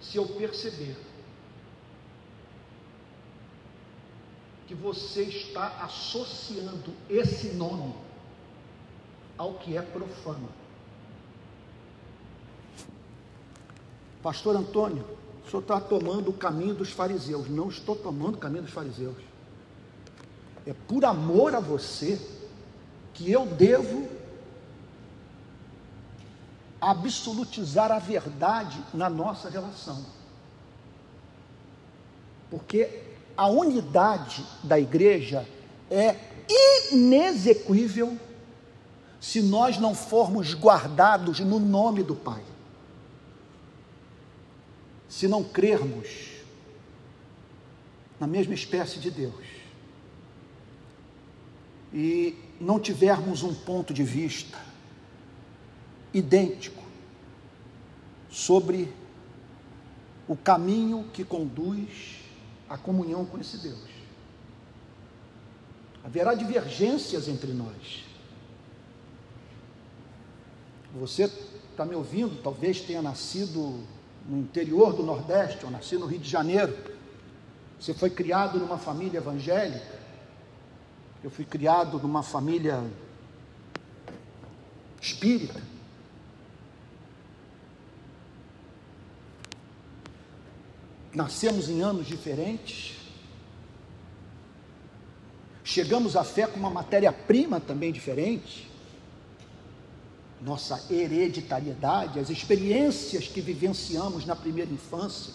se 0.00 0.16
eu 0.16 0.26
perceber 0.26 0.96
que 4.66 4.74
você 4.74 5.22
está 5.22 5.84
associando 5.84 6.92
esse 7.08 7.52
nome 7.52 7.94
ao 9.38 9.54
que 9.54 9.76
é 9.76 9.82
profano. 9.82 10.48
Pastor 14.20 14.56
Antônio, 14.56 15.22
o 15.44 15.50
senhor 15.50 15.62
está 15.62 15.80
tomando 15.80 16.30
o 16.30 16.32
caminho 16.32 16.74
dos 16.74 16.90
fariseus. 16.90 17.48
Não 17.48 17.68
estou 17.68 17.94
tomando 17.94 18.36
o 18.36 18.38
caminho 18.38 18.62
dos 18.62 18.72
fariseus. 18.72 19.16
É 20.66 20.72
por 20.88 21.04
amor 21.04 21.54
a 21.54 21.60
você 21.60 22.20
que 23.12 23.30
eu 23.30 23.44
devo 23.46 24.08
absolutizar 26.80 27.92
a 27.92 27.98
verdade 27.98 28.82
na 28.92 29.08
nossa 29.08 29.48
relação. 29.48 30.04
Porque 32.50 33.02
a 33.36 33.48
unidade 33.48 34.44
da 34.62 34.78
igreja 34.78 35.46
é 35.90 36.16
inexequível 36.92 38.18
se 39.20 39.40
nós 39.40 39.78
não 39.78 39.94
formos 39.94 40.54
guardados 40.54 41.40
no 41.40 41.58
nome 41.58 42.02
do 42.02 42.14
Pai. 42.14 42.42
Se 45.08 45.28
não 45.28 45.44
crermos 45.44 46.34
na 48.18 48.26
mesma 48.26 48.54
espécie 48.54 48.98
de 48.98 49.10
Deus 49.10 49.44
e 51.92 52.36
não 52.60 52.80
tivermos 52.80 53.42
um 53.42 53.54
ponto 53.54 53.92
de 53.94 54.02
vista 54.02 54.58
idêntico 56.12 56.82
sobre 58.30 58.92
o 60.26 60.36
caminho 60.36 61.04
que 61.12 61.24
conduz 61.24 62.20
à 62.68 62.78
comunhão 62.78 63.24
com 63.24 63.38
esse 63.38 63.58
Deus. 63.58 63.94
Haverá 66.02 66.34
divergências 66.34 67.28
entre 67.28 67.52
nós. 67.52 68.04
Você 70.98 71.24
está 71.24 71.84
me 71.84 71.94
ouvindo, 71.94 72.42
talvez 72.42 72.80
tenha 72.80 73.02
nascido 73.02 73.82
no 74.28 74.38
interior 74.38 74.92
do 74.92 75.02
Nordeste, 75.02 75.64
ou 75.64 75.70
nascido 75.70 76.00
no 76.00 76.06
Rio 76.06 76.18
de 76.18 76.28
Janeiro. 76.28 76.76
Você 77.78 77.92
foi 77.92 78.10
criado 78.10 78.58
numa 78.58 78.78
família 78.78 79.18
evangélica. 79.18 79.98
Eu 81.22 81.30
fui 81.30 81.44
criado 81.44 81.98
numa 81.98 82.22
família 82.22 82.82
espírita. 85.00 85.60
Nascemos 91.14 91.68
em 91.68 91.82
anos 91.82 92.06
diferentes. 92.06 92.96
Chegamos 95.62 96.16
à 96.16 96.24
fé 96.24 96.46
com 96.46 96.58
uma 96.58 96.70
matéria-prima 96.70 97.60
também 97.60 97.92
diferente. 97.92 98.70
Nossa 100.44 100.84
hereditariedade, 100.90 102.20
as 102.20 102.28
experiências 102.28 103.26
que 103.26 103.40
vivenciamos 103.40 104.26
na 104.26 104.36
primeira 104.36 104.70
infância. 104.70 105.32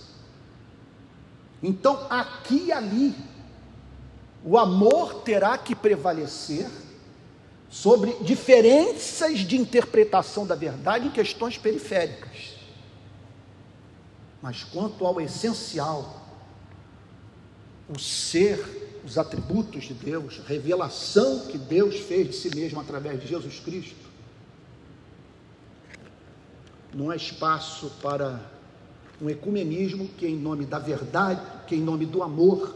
Então, 1.64 2.06
aqui 2.10 2.66
e 2.68 2.72
ali, 2.72 3.16
o 4.44 4.56
amor 4.56 5.24
terá 5.24 5.58
que 5.58 5.74
prevalecer 5.74 6.70
sobre 7.70 8.14
diferenças 8.22 9.40
de 9.40 9.58
interpretação 9.58 10.46
da 10.46 10.56
verdade 10.56 11.08
em 11.08 11.12
questões 11.12 11.58
periféricas. 11.58 12.56
Mas 14.42 14.64
quanto 14.64 15.06
ao 15.06 15.20
essencial, 15.20 16.24
o 17.90 18.00
ser, 18.00 19.02
os 19.04 19.18
atributos 19.18 19.86
de 19.86 19.94
Deus, 19.94 20.40
revelação 20.46 21.48
que 21.48 21.58
Deus 21.58 22.00
fez 22.00 22.30
de 22.30 22.36
si 22.36 22.56
mesmo 22.56 22.80
através 22.80 23.20
de 23.20 23.28
Jesus 23.28 23.60
Cristo, 23.60 24.09
não 26.94 27.10
há 27.10 27.16
espaço 27.16 27.92
para 28.02 28.40
um 29.22 29.30
ecumenismo 29.30 30.08
que, 30.08 30.26
em 30.26 30.36
nome 30.36 30.66
da 30.66 30.80
verdade, 30.80 31.42
que, 31.68 31.76
em 31.76 31.82
nome 31.82 32.06
do 32.06 32.24
amor, 32.24 32.76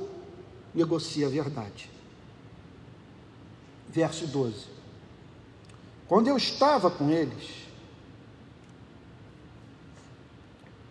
negocia 0.73 1.27
a 1.27 1.29
verdade. 1.29 1.89
Verso 3.89 4.27
12: 4.27 4.65
Quando 6.07 6.27
eu 6.27 6.37
estava 6.37 6.89
com 6.91 7.09
eles, 7.09 7.63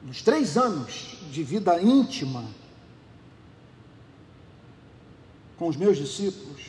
nos 0.02 0.22
três 0.22 0.56
anos 0.56 1.18
de 1.30 1.42
vida 1.42 1.80
íntima 1.80 2.44
com 5.58 5.68
os 5.68 5.76
meus 5.76 5.96
discípulos, 5.96 6.62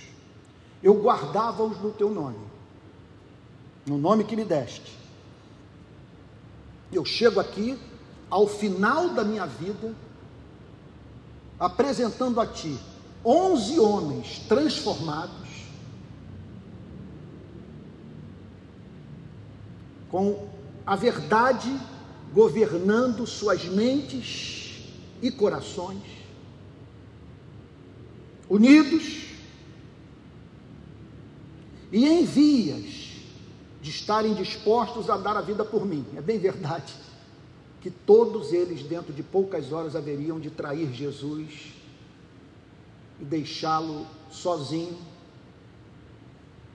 eu 0.84 1.02
guardava-os 1.02 1.80
no 1.82 1.92
teu 1.92 2.12
nome, 2.12 2.46
no 3.88 3.98
nome 3.98 4.24
que 4.24 4.36
me 4.36 4.44
deste. 4.44 5.03
Eu 6.94 7.04
chego 7.04 7.40
aqui, 7.40 7.78
ao 8.30 8.48
final 8.48 9.10
da 9.10 9.24
minha 9.24 9.46
vida, 9.46 9.96
apresentando 11.60 12.40
a 12.40 12.46
ti 12.46 12.78
onze 13.26 13.80
homens 13.80 14.40
transformados, 14.48 15.50
com 20.10 20.48
a 20.86 20.96
verdade 20.96 21.76
governando 22.34 23.26
suas 23.26 23.66
mentes 23.66 24.84
e 25.22 25.32
corações, 25.32 26.04
unidos 28.50 29.24
e 31.92 32.06
em 32.06 32.26
vias 32.26 33.03
de 33.84 33.90
estarem 33.90 34.34
dispostos 34.34 35.10
a 35.10 35.18
dar 35.18 35.36
a 35.36 35.42
vida 35.42 35.66
por 35.66 35.86
mim. 35.86 36.06
É 36.16 36.22
bem 36.22 36.40
verdade 36.40 36.94
que 37.82 37.92
todos 37.92 38.54
eles, 38.54 38.82
dentro 38.82 39.12
de 39.12 39.22
poucas 39.22 39.74
horas, 39.74 39.94
haveriam 39.94 40.40
de 40.40 40.50
trair 40.50 40.94
Jesus 40.94 41.74
e 43.20 43.26
deixá-lo 43.26 44.08
sozinho 44.32 44.98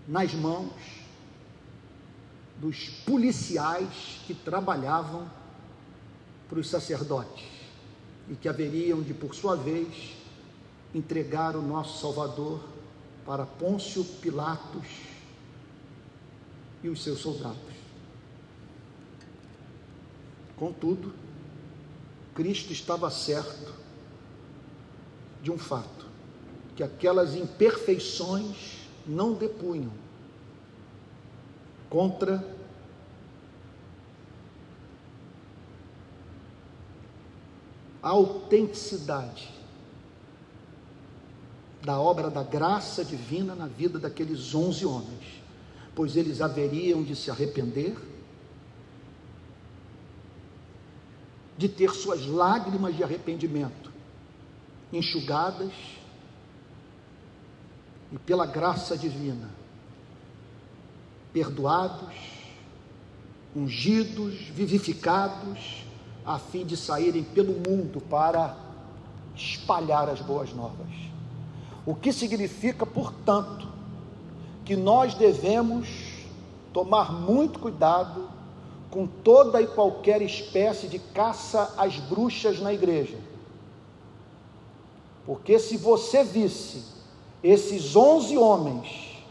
nas 0.07 0.35
mãos 0.35 0.71
dos 2.59 2.91
policiais 3.07 4.21
que 4.27 4.35
trabalhavam 4.35 5.27
para 6.47 6.59
os 6.59 6.69
sacerdotes 6.69 7.47
e 8.29 8.35
que 8.35 8.51
haveriam 8.51 9.01
de, 9.01 9.15
por 9.15 9.35
sua 9.35 9.57
vez, 9.57 10.15
entregar 10.95 11.57
o 11.57 11.63
nosso 11.63 12.03
Salvador 12.03 12.61
para 13.25 13.47
Pôncio 13.47 14.05
Pilatos 14.05 15.08
e 16.83 16.89
os 16.89 17.03
seus 17.03 17.19
soldados. 17.19 17.59
Contudo, 20.57 21.13
Cristo 22.35 22.73
estava 22.73 23.11
certo 23.11 23.75
de 25.43 25.51
um 25.51 25.59
fato, 25.59 26.07
que 26.77 26.83
aquelas 26.83 27.35
imperfeições 27.35 28.79
não 29.07 29.35
depunham 29.35 29.93
contra 31.89 32.45
a 38.03 38.11
autenticidade 38.11 39.51
da 41.83 41.99
obra 41.99 42.31
da 42.31 42.43
graça 42.43 43.05
divina 43.05 43.55
na 43.55 43.67
vida 43.67 43.99
daqueles 43.99 44.55
onze 44.55 44.85
homens, 44.85 45.38
pois 45.99 46.15
eles 46.15 46.41
haveriam 46.41 47.03
de 47.03 47.17
se 47.17 47.29
arrepender, 47.29 47.97
de 51.57 51.69
ter 51.69 51.91
suas 51.91 52.25
lágrimas 52.25 52.97
de 52.97 53.03
arrependimento 53.03 53.91
enxugadas 54.93 55.73
e 58.13 58.19
pela 58.21 58.47
graça 58.47 58.97
divina 58.97 59.51
perdoados, 61.33 62.15
ungidos, 63.57 64.35
vivificados 64.55 65.85
a 66.25 66.39
fim 66.39 66.65
de 66.65 66.77
saírem 66.77 67.25
pelo 67.25 67.55
mundo 67.55 68.01
para 68.01 68.57
espalhar 69.35 70.09
as 70.09 70.21
boas 70.21 70.53
novas. 70.53 70.95
O 71.85 71.93
que 71.97 72.13
significa, 72.13 72.87
portanto, 72.87 73.78
que 74.69 74.77
nós 74.77 75.15
devemos 75.15 75.89
tomar 76.75 77.11
muito 77.11 77.59
cuidado 77.59 78.29
com 78.91 79.07
toda 79.07 79.63
e 79.63 79.67
qualquer 79.67 80.21
espécie 80.21 80.89
de 80.89 80.99
caça 80.99 81.73
às 81.79 81.97
bruxas 81.97 82.61
na 82.61 82.71
igreja. 82.71 83.17
Porque 85.25 85.59
se 85.59 85.79
você 85.79 86.23
visse 86.23 86.85
esses 87.43 87.97
onze 87.97 88.37
homens 88.37 89.25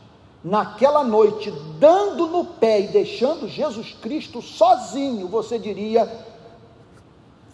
naquela 0.43 1.03
noite 1.03 1.53
dando 1.79 2.25
no 2.25 2.43
pé 2.43 2.81
e 2.81 2.87
deixando 2.87 3.47
Jesus 3.47 3.93
Cristo 3.93 4.41
sozinho, 4.41 5.27
você 5.27 5.59
diria: 5.59 6.11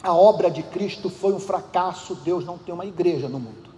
a 0.02 0.14
obra 0.14 0.50
de 0.50 0.64
Cristo 0.64 1.10
foi 1.10 1.34
um 1.34 1.40
fracasso, 1.40 2.16
Deus 2.16 2.46
não 2.46 2.58
tem 2.58 2.74
uma 2.74 2.86
igreja 2.86 3.28
no 3.28 3.42
mundo. 3.42 3.73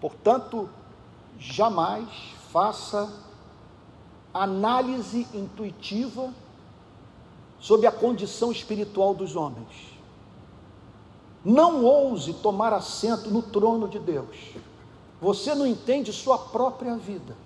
Portanto, 0.00 0.68
jamais 1.38 2.08
faça 2.52 3.12
análise 4.32 5.26
intuitiva 5.34 6.32
sobre 7.58 7.86
a 7.86 7.92
condição 7.92 8.52
espiritual 8.52 9.14
dos 9.14 9.34
homens. 9.34 9.98
Não 11.44 11.84
ouse 11.84 12.34
tomar 12.34 12.72
assento 12.72 13.30
no 13.30 13.42
trono 13.42 13.88
de 13.88 13.98
Deus. 13.98 14.36
Você 15.20 15.54
não 15.54 15.66
entende 15.66 16.12
sua 16.12 16.38
própria 16.38 16.96
vida. 16.96 17.36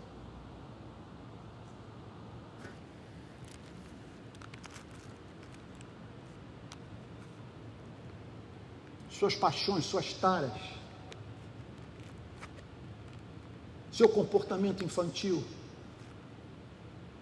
Suas 9.10 9.34
paixões, 9.36 9.84
suas 9.86 10.12
taras, 10.14 10.52
seu 13.92 14.08
comportamento 14.08 14.82
infantil. 14.82 15.44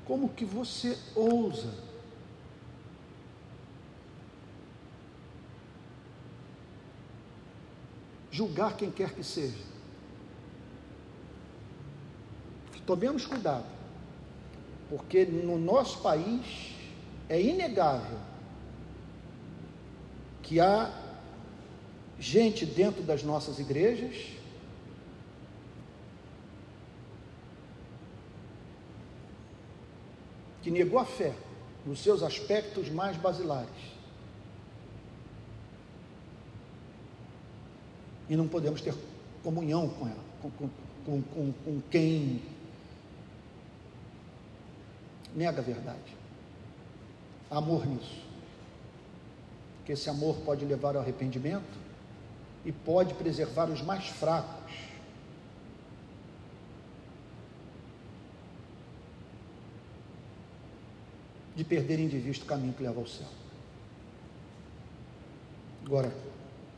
Como 0.06 0.28
que 0.28 0.44
você 0.44 0.96
ousa 1.14 1.72
julgar 8.30 8.76
quem 8.76 8.90
quer 8.90 9.12
que 9.12 9.24
seja? 9.24 9.70
Tomemos 12.86 13.24
cuidado, 13.24 13.66
porque 14.88 15.24
no 15.24 15.56
nosso 15.56 16.00
país 16.00 16.74
é 17.28 17.40
inegável 17.40 18.18
que 20.42 20.58
há 20.58 20.92
gente 22.18 22.66
dentro 22.66 23.00
das 23.04 23.22
nossas 23.22 23.60
igrejas 23.60 24.39
que 30.62 30.70
negou 30.70 30.98
a 30.98 31.04
fé 31.04 31.34
nos 31.86 32.02
seus 32.02 32.22
aspectos 32.22 32.88
mais 32.90 33.16
basilares. 33.16 33.68
E 38.28 38.36
não 38.36 38.46
podemos 38.46 38.80
ter 38.80 38.94
comunhão 39.42 39.88
com 39.88 40.06
ela, 40.06 40.24
com, 40.40 40.50
com, 40.50 41.22
com, 41.22 41.52
com 41.52 41.80
quem 41.90 42.42
nega 45.34 45.60
a 45.60 45.64
verdade. 45.64 46.16
amor 47.50 47.86
nisso. 47.86 48.20
Porque 49.78 49.92
esse 49.92 50.08
amor 50.08 50.36
pode 50.44 50.64
levar 50.64 50.94
ao 50.94 51.02
arrependimento 51.02 51.78
e 52.64 52.70
pode 52.70 53.14
preservar 53.14 53.70
os 53.70 53.82
mais 53.82 54.06
fracos. 54.06 54.59
De 61.60 61.64
perderem 61.64 62.08
de 62.08 62.16
vista 62.16 62.42
o 62.42 62.48
caminho 62.48 62.72
que 62.72 62.82
leva 62.82 62.98
ao 62.98 63.06
céu. 63.06 63.26
Agora, 65.84 66.10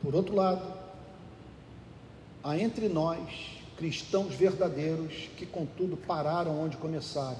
por 0.01 0.13
outro 0.13 0.35
lado, 0.35 0.77
há 2.43 2.59
entre 2.59 2.89
nós 2.89 3.61
cristãos 3.77 4.35
verdadeiros 4.35 5.29
que, 5.37 5.45
contudo, 5.45 5.95
pararam 5.95 6.61
onde 6.61 6.75
começaram. 6.75 7.39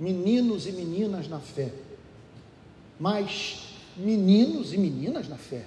Meninos 0.00 0.66
e 0.66 0.72
meninas 0.72 1.28
na 1.28 1.38
fé, 1.38 1.70
mas 2.98 3.74
meninos 3.94 4.72
e 4.72 4.78
meninas 4.78 5.28
na 5.28 5.36
fé, 5.36 5.66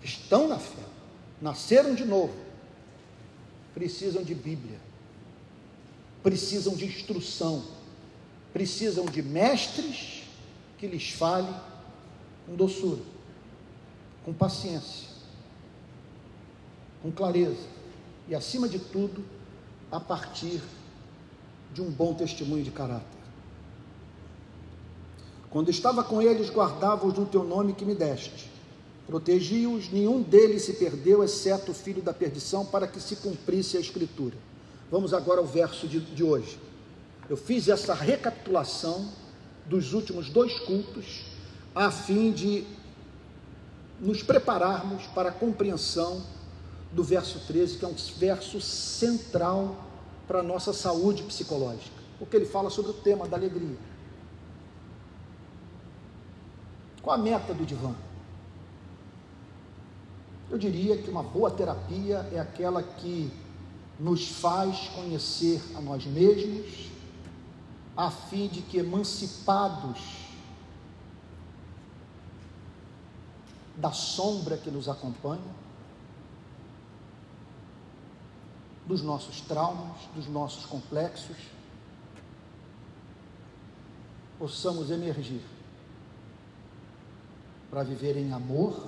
estão 0.00 0.46
na 0.46 0.60
fé, 0.60 0.84
nasceram 1.42 1.96
de 1.96 2.04
novo, 2.04 2.36
precisam 3.74 4.22
de 4.22 4.32
Bíblia, 4.32 4.78
precisam 6.28 6.74
de 6.74 6.84
instrução, 6.84 7.64
precisam 8.52 9.06
de 9.06 9.22
mestres 9.22 10.24
que 10.76 10.86
lhes 10.86 11.08
fale 11.08 11.48
com 12.44 12.54
doçura, 12.54 13.00
com 14.26 14.34
paciência, 14.34 15.08
com 17.02 17.10
clareza 17.10 17.66
e, 18.28 18.34
acima 18.34 18.68
de 18.68 18.78
tudo, 18.78 19.24
a 19.90 19.98
partir 19.98 20.60
de 21.72 21.80
um 21.80 21.90
bom 21.90 22.12
testemunho 22.12 22.62
de 22.62 22.72
caráter. 22.72 23.06
Quando 25.48 25.70
estava 25.70 26.04
com 26.04 26.20
eles, 26.20 26.50
guardava-os 26.50 27.16
no 27.16 27.24
teu 27.24 27.42
nome 27.42 27.72
que 27.72 27.86
me 27.86 27.94
deste. 27.94 28.50
Protegi-os, 29.06 29.90
nenhum 29.90 30.20
deles 30.20 30.60
se 30.60 30.74
perdeu, 30.74 31.24
exceto 31.24 31.70
o 31.70 31.74
filho 31.74 32.02
da 32.02 32.12
perdição, 32.12 32.66
para 32.66 32.86
que 32.86 33.00
se 33.00 33.16
cumprisse 33.16 33.78
a 33.78 33.80
Escritura. 33.80 34.36
Vamos 34.90 35.12
agora 35.12 35.40
ao 35.40 35.46
verso 35.46 35.86
de, 35.86 36.00
de 36.00 36.24
hoje. 36.24 36.58
Eu 37.28 37.36
fiz 37.36 37.68
essa 37.68 37.92
recapitulação 37.92 39.10
dos 39.66 39.92
últimos 39.92 40.30
dois 40.30 40.58
cultos, 40.60 41.26
a 41.74 41.90
fim 41.90 42.32
de 42.32 42.64
nos 44.00 44.22
prepararmos 44.22 45.06
para 45.08 45.28
a 45.28 45.32
compreensão 45.32 46.22
do 46.90 47.04
verso 47.04 47.40
13, 47.46 47.76
que 47.76 47.84
é 47.84 47.88
um 47.88 47.94
verso 48.16 48.60
central 48.62 49.76
para 50.26 50.40
a 50.40 50.42
nossa 50.42 50.72
saúde 50.72 51.22
psicológica, 51.22 51.96
porque 52.18 52.36
ele 52.36 52.46
fala 52.46 52.70
sobre 52.70 52.92
o 52.92 52.94
tema 52.94 53.28
da 53.28 53.36
alegria. 53.36 53.76
Qual 57.02 57.14
a 57.14 57.18
meta 57.18 57.52
do 57.52 57.66
divã? 57.66 57.94
Eu 60.50 60.56
diria 60.56 60.96
que 60.96 61.10
uma 61.10 61.22
boa 61.22 61.50
terapia 61.50 62.26
é 62.32 62.40
aquela 62.40 62.82
que 62.82 63.30
nos 63.98 64.28
faz 64.28 64.88
conhecer 64.88 65.60
a 65.74 65.80
nós 65.80 66.04
mesmos, 66.06 66.88
a 67.96 68.10
fim 68.10 68.46
de 68.46 68.62
que, 68.62 68.78
emancipados 68.78 70.28
da 73.76 73.90
sombra 73.90 74.56
que 74.56 74.70
nos 74.70 74.88
acompanha, 74.88 75.58
dos 78.86 79.02
nossos 79.02 79.40
traumas, 79.40 79.98
dos 80.14 80.28
nossos 80.28 80.64
complexos, 80.64 81.36
possamos 84.38 84.90
emergir 84.90 85.42
para 87.68 87.82
viver 87.82 88.16
em 88.16 88.32
amor, 88.32 88.86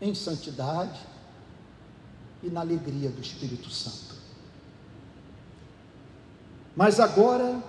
em 0.00 0.14
santidade 0.14 1.13
e 2.44 2.50
na 2.50 2.60
alegria 2.60 3.10
do 3.10 3.20
Espírito 3.20 3.70
Santo. 3.70 4.14
Mas 6.76 7.00
agora 7.00 7.62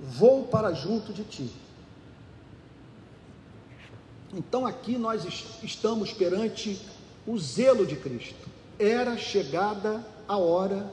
vou 0.00 0.44
para 0.46 0.72
junto 0.72 1.12
de 1.12 1.24
ti. 1.24 1.50
Então 4.32 4.66
aqui 4.66 4.98
nós 4.98 5.24
estamos 5.62 6.12
perante 6.12 6.80
o 7.26 7.38
zelo 7.38 7.86
de 7.86 7.96
Cristo. 7.96 8.48
Era 8.78 9.16
chegada 9.16 10.04
a 10.28 10.36
hora 10.36 10.92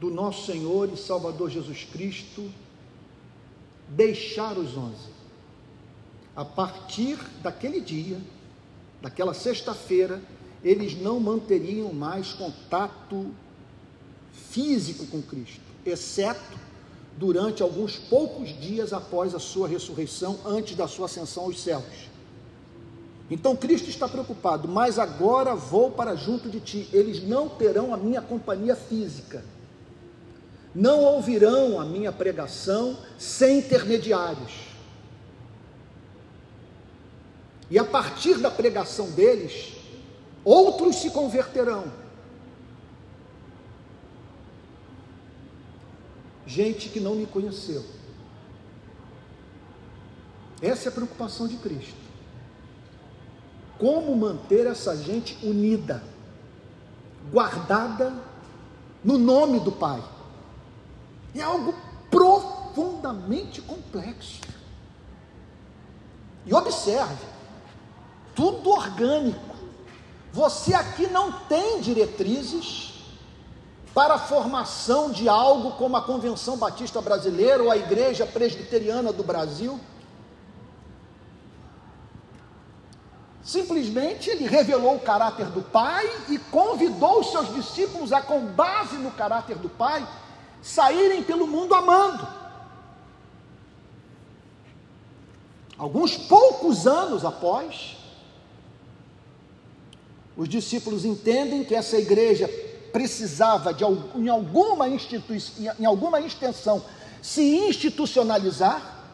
do 0.00 0.10
nosso 0.10 0.46
Senhor 0.46 0.90
e 0.92 0.96
Salvador 0.96 1.50
Jesus 1.50 1.84
Cristo 1.84 2.50
deixar 3.88 4.56
os 4.56 4.76
onze 4.76 5.20
a 6.34 6.44
partir 6.44 7.18
daquele 7.42 7.80
dia, 7.80 8.18
daquela 9.02 9.34
sexta-feira, 9.34 10.22
eles 10.62 11.00
não 11.00 11.18
manteriam 11.18 11.92
mais 11.92 12.32
contato 12.32 13.30
físico 14.32 15.06
com 15.06 15.22
Cristo, 15.22 15.60
exceto 15.84 16.58
durante 17.16 17.62
alguns 17.62 17.96
poucos 17.96 18.48
dias 18.60 18.92
após 18.92 19.34
a 19.34 19.38
sua 19.38 19.68
ressurreição, 19.68 20.38
antes 20.44 20.76
da 20.76 20.88
sua 20.88 21.06
ascensão 21.06 21.44
aos 21.44 21.60
céus. 21.60 22.10
Então 23.30 23.54
Cristo 23.54 23.88
está 23.88 24.08
preocupado, 24.08 24.66
mas 24.66 24.98
agora 24.98 25.54
vou 25.54 25.90
para 25.90 26.16
junto 26.16 26.48
de 26.48 26.60
ti. 26.60 26.88
Eles 26.92 27.22
não 27.22 27.48
terão 27.48 27.94
a 27.94 27.96
minha 27.96 28.20
companhia 28.20 28.74
física, 28.74 29.44
não 30.74 31.00
ouvirão 31.00 31.80
a 31.80 31.84
minha 31.84 32.10
pregação 32.10 32.96
sem 33.18 33.58
intermediários 33.58 34.70
e 37.70 37.78
a 37.78 37.84
partir 37.84 38.38
da 38.38 38.50
pregação 38.50 39.08
deles, 39.12 39.74
outros 40.44 40.96
se 40.96 41.10
converterão. 41.10 41.84
Gente 46.46 46.88
que 46.88 46.98
não 46.98 47.14
me 47.14 47.26
conheceu. 47.26 47.84
Essa 50.60 50.88
é 50.88 50.90
a 50.90 50.92
preocupação 50.92 51.46
de 51.46 51.56
Cristo. 51.56 51.94
Como 53.78 54.14
manter 54.14 54.66
essa 54.66 54.96
gente 54.96 55.38
unida, 55.46 56.02
guardada 57.30 58.12
no 59.02 59.16
nome 59.16 59.60
do 59.60 59.72
Pai? 59.72 60.02
É 61.34 61.42
algo 61.42 61.74
profundamente 62.10 63.62
complexo. 63.62 64.40
E 66.44 66.52
observe, 66.52 67.24
tudo 68.34 68.70
orgânico. 68.70 69.49
Você 70.32 70.74
aqui 70.74 71.06
não 71.08 71.32
tem 71.32 71.80
diretrizes 71.80 72.90
para 73.92 74.14
a 74.14 74.18
formação 74.18 75.10
de 75.10 75.28
algo 75.28 75.72
como 75.72 75.96
a 75.96 76.02
Convenção 76.02 76.56
Batista 76.56 77.00
Brasileira 77.00 77.62
ou 77.62 77.70
a 77.70 77.76
Igreja 77.76 78.24
Presbiteriana 78.24 79.12
do 79.12 79.24
Brasil. 79.24 79.80
Simplesmente 83.42 84.30
ele 84.30 84.46
revelou 84.46 84.94
o 84.94 85.00
caráter 85.00 85.46
do 85.46 85.60
Pai 85.60 86.08
e 86.28 86.38
convidou 86.38 87.20
os 87.20 87.32
seus 87.32 87.52
discípulos 87.52 88.12
a, 88.12 88.22
com 88.22 88.46
base 88.46 88.96
no 88.96 89.10
caráter 89.10 89.56
do 89.56 89.68
Pai, 89.68 90.06
saírem 90.62 91.22
pelo 91.24 91.48
mundo 91.48 91.74
amando. 91.74 92.28
Alguns 95.76 96.16
poucos 96.16 96.86
anos 96.86 97.24
após, 97.24 97.96
os 100.40 100.48
discípulos 100.48 101.04
entendem 101.04 101.62
que 101.62 101.74
essa 101.74 101.98
igreja 101.98 102.48
precisava 102.90 103.74
de 103.74 103.84
em 103.84 104.26
alguma 104.30 104.88
instituição, 104.88 105.74
em 105.78 105.84
alguma 105.84 106.18
extensão 106.18 106.82
se 107.20 107.42
institucionalizar, 107.42 109.04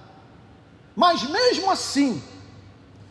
mas 0.95 1.29
mesmo 1.29 1.69
assim, 1.69 2.23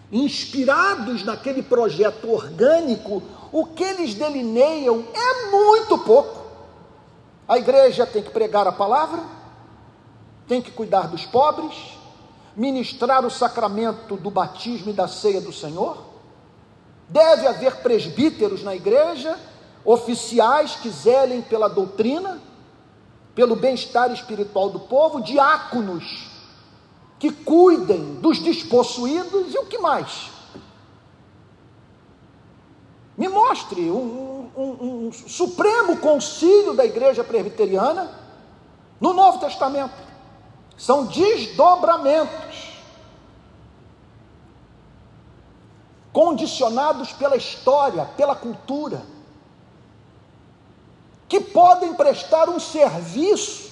inspirados 0.09 1.25
naquele 1.25 1.61
projeto 1.61 2.31
orgânico, 2.31 3.21
o 3.51 3.65
que 3.65 3.83
eles 3.83 4.13
delineiam 4.13 5.03
é 5.13 5.51
muito 5.51 5.97
pouco. 5.97 6.39
A 7.45 7.57
igreja 7.57 8.05
tem 8.05 8.23
que 8.23 8.29
pregar 8.29 8.65
a 8.65 8.71
palavra, 8.71 9.21
tem 10.47 10.61
que 10.61 10.71
cuidar 10.71 11.09
dos 11.09 11.25
pobres, 11.25 11.75
ministrar 12.55 13.25
o 13.25 13.29
sacramento 13.29 14.15
do 14.15 14.31
batismo 14.31 14.91
e 14.91 14.93
da 14.93 15.05
ceia 15.05 15.41
do 15.41 15.51
Senhor. 15.51 16.14
Deve 17.07 17.47
haver 17.47 17.77
presbíteros 17.77 18.63
na 18.63 18.75
igreja, 18.75 19.37
oficiais 19.83 20.75
que 20.75 20.89
zelem 20.89 21.41
pela 21.41 21.67
doutrina, 21.67 22.39
pelo 23.35 23.55
bem-estar 23.55 24.11
espiritual 24.11 24.69
do 24.69 24.79
povo, 24.79 25.21
diáconos 25.21 26.35
que 27.19 27.31
cuidem 27.31 28.15
dos 28.15 28.39
despossuídos 28.39 29.53
e 29.53 29.57
o 29.57 29.65
que 29.65 29.77
mais? 29.77 30.29
Me 33.17 33.29
mostre 33.29 33.89
um, 33.89 34.49
um, 34.55 35.07
um, 35.07 35.11
supremo 35.11 35.97
concílio 35.97 36.73
da 36.73 36.85
igreja 36.85 37.23
presbiteriana 37.23 38.11
no 38.99 39.13
Novo 39.13 39.39
Testamento. 39.39 39.95
São 40.77 41.05
desdobramentos 41.05 42.54
condicionados 46.15 47.11
pela 47.11 47.35
história, 47.35 48.05
pela 48.05 48.33
cultura, 48.33 49.05
que 51.27 51.41
podem 51.41 51.93
prestar 51.93 52.47
um 52.47 52.57
serviço 52.57 53.69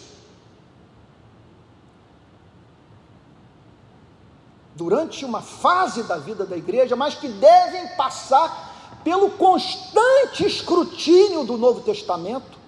durante 4.76 5.24
uma 5.24 5.42
fase 5.42 6.04
da 6.04 6.18
vida 6.18 6.46
da 6.46 6.58
igreja, 6.58 6.98
mas 6.98 7.16
que 7.16 7.30
devem 7.30 7.88
passar 7.96 9.00
pelo 9.06 9.32
constante 9.32 10.46
escrutínio 10.46 11.46
do 11.46 11.58
Novo 11.58 11.80
Testamento, 11.80 12.60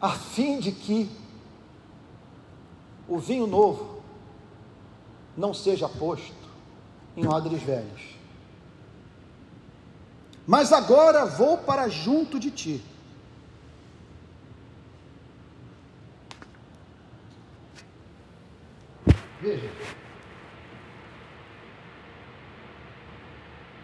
a 0.00 0.12
fim 0.12 0.58
de 0.58 0.72
que 0.72 1.10
o 3.06 3.18
vinho 3.18 3.46
novo 3.46 4.00
não 5.36 5.52
seja 5.52 5.90
posto 5.90 6.32
em 7.14 7.28
odres 7.28 7.62
velhos. 7.62 8.21
Mas 10.46 10.72
agora 10.72 11.24
vou 11.24 11.58
para 11.58 11.88
junto 11.88 12.38
de 12.38 12.50
ti. 12.50 12.84
Veja. 19.40 19.70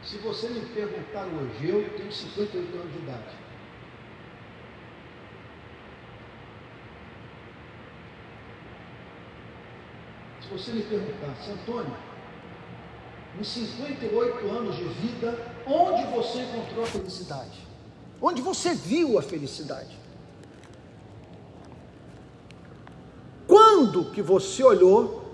Se 0.02 0.16
você 0.18 0.48
me 0.48 0.60
perguntar 0.60 1.26
hoje, 1.26 1.68
eu 1.68 1.90
tenho 1.96 2.10
58 2.10 2.76
anos 2.76 2.92
de 2.92 2.98
idade. 2.98 3.36
Se 10.40 10.48
você 10.48 10.72
me 10.72 10.82
perguntasse, 10.82 11.50
Antônio, 11.50 11.94
em 13.38 13.44
58 13.44 14.50
anos 14.50 14.76
de 14.76 14.84
vida, 14.84 15.57
onde 15.68 16.04
você 16.06 16.42
encontrou 16.42 16.84
a 16.84 16.86
felicidade? 16.86 17.66
Onde 18.20 18.42
você 18.42 18.74
viu 18.74 19.18
a 19.18 19.22
felicidade? 19.22 19.96
Quando 23.46 24.10
que 24.10 24.20
você 24.20 24.62
olhou 24.62 25.24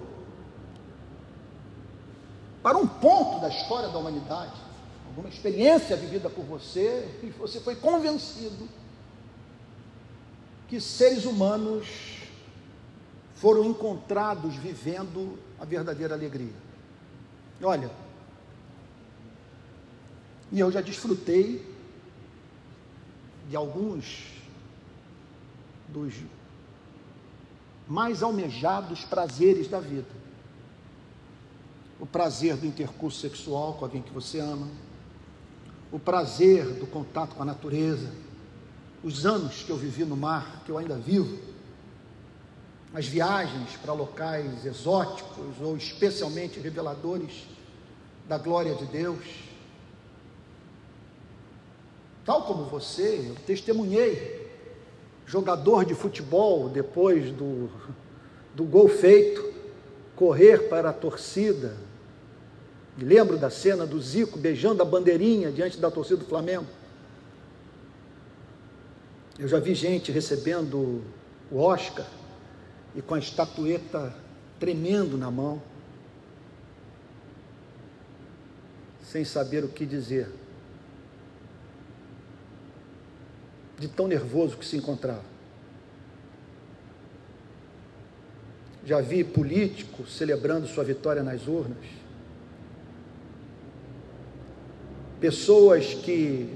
para 2.62 2.78
um 2.78 2.86
ponto 2.86 3.40
da 3.40 3.48
história 3.48 3.88
da 3.88 3.98
humanidade 3.98 4.64
alguma 5.14 5.28
experiência 5.28 5.96
vivida 5.96 6.28
por 6.28 6.44
você, 6.44 7.08
e 7.22 7.30
você 7.30 7.60
foi 7.60 7.76
convencido 7.76 8.68
que 10.66 10.80
seres 10.80 11.24
humanos 11.24 11.86
foram 13.36 13.64
encontrados 13.64 14.56
vivendo 14.56 15.38
a 15.60 15.64
verdadeira 15.64 16.14
alegria. 16.14 16.52
Olha, 17.62 17.90
e 20.52 20.60
eu 20.60 20.70
já 20.70 20.80
desfrutei 20.80 21.64
de 23.48 23.56
alguns 23.56 24.32
dos 25.88 26.14
mais 27.86 28.22
almejados 28.22 29.04
prazeres 29.04 29.68
da 29.68 29.80
vida. 29.80 30.08
O 32.00 32.06
prazer 32.06 32.56
do 32.56 32.66
intercurso 32.66 33.20
sexual 33.20 33.74
com 33.74 33.84
alguém 33.84 34.02
que 34.02 34.12
você 34.12 34.40
ama, 34.40 34.68
o 35.92 35.98
prazer 35.98 36.64
do 36.74 36.86
contato 36.86 37.34
com 37.34 37.42
a 37.42 37.46
natureza, 37.46 38.10
os 39.02 39.26
anos 39.26 39.62
que 39.62 39.70
eu 39.70 39.76
vivi 39.76 40.04
no 40.04 40.16
mar, 40.16 40.62
que 40.64 40.72
eu 40.72 40.78
ainda 40.78 40.96
vivo, 40.96 41.38
as 42.94 43.06
viagens 43.06 43.76
para 43.82 43.92
locais 43.92 44.64
exóticos 44.64 45.60
ou 45.60 45.76
especialmente 45.76 46.58
reveladores 46.60 47.44
da 48.28 48.38
glória 48.38 48.74
de 48.74 48.86
Deus. 48.86 49.43
Tal 52.24 52.42
como 52.42 52.64
você, 52.64 53.26
eu 53.28 53.34
testemunhei. 53.46 54.44
Jogador 55.26 55.84
de 55.84 55.94
futebol 55.94 56.68
depois 56.68 57.30
do, 57.30 57.70
do 58.54 58.64
gol 58.64 58.88
feito, 58.88 59.52
correr 60.14 60.68
para 60.68 60.90
a 60.90 60.92
torcida, 60.92 61.76
me 62.96 63.04
lembro 63.04 63.36
da 63.36 63.50
cena 63.50 63.84
do 63.84 64.00
Zico 64.00 64.38
beijando 64.38 64.82
a 64.82 64.84
bandeirinha 64.84 65.50
diante 65.50 65.78
da 65.78 65.90
torcida 65.90 66.18
do 66.18 66.24
Flamengo. 66.24 66.66
Eu 69.38 69.48
já 69.48 69.58
vi 69.58 69.74
gente 69.74 70.12
recebendo 70.12 71.02
o 71.50 71.58
Oscar 71.58 72.06
e 72.94 73.02
com 73.02 73.14
a 73.14 73.18
estatueta 73.18 74.14
tremendo 74.60 75.18
na 75.18 75.30
mão, 75.30 75.60
sem 79.02 79.24
saber 79.24 79.64
o 79.64 79.68
que 79.68 79.84
dizer, 79.84 80.30
de 83.78 83.88
tão 83.88 84.06
nervoso 84.06 84.56
que 84.56 84.64
se 84.64 84.76
encontrava. 84.76 85.34
Já 88.84 89.00
vi 89.00 89.24
político 89.24 90.06
celebrando 90.06 90.66
sua 90.66 90.84
vitória 90.84 91.22
nas 91.22 91.46
urnas 91.46 92.04
pessoas 95.24 95.94
que 95.94 96.46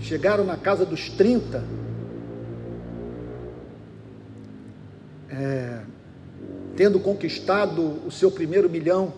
chegaram 0.00 0.44
na 0.46 0.56
casa 0.56 0.86
dos 0.86 1.10
30, 1.10 1.62
é, 5.28 5.80
tendo 6.74 6.98
conquistado 6.98 7.82
o 8.06 8.10
seu 8.10 8.30
primeiro 8.30 8.70
milhão, 8.70 9.12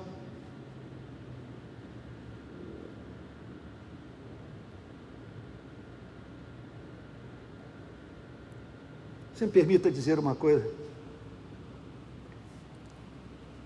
Você 9.34 9.46
me 9.46 9.52
permita 9.52 9.90
dizer 9.90 10.18
uma 10.18 10.34
coisa. 10.34 10.70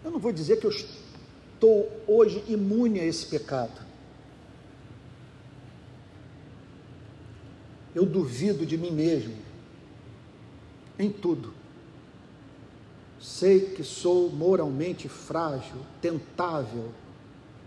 Eu 0.05 0.11
não 0.11 0.19
vou 0.19 0.33
dizer 0.33 0.59
que 0.59 0.67
eu 0.67 0.71
estou 0.71 2.03
hoje 2.07 2.43
imune 2.49 3.01
a 3.01 3.05
esse 3.05 3.27
pecado. 3.27 3.89
eu 7.99 8.07
duvido 8.07 8.65
de 8.65 8.79
mim 8.79 8.93
mesmo 8.93 9.35
em 10.97 11.11
tudo. 11.11 11.53
Sei 13.21 13.61
que 13.71 13.83
sou 13.83 14.31
moralmente 14.31 15.09
frágil, 15.09 15.77
tentável 16.01 16.93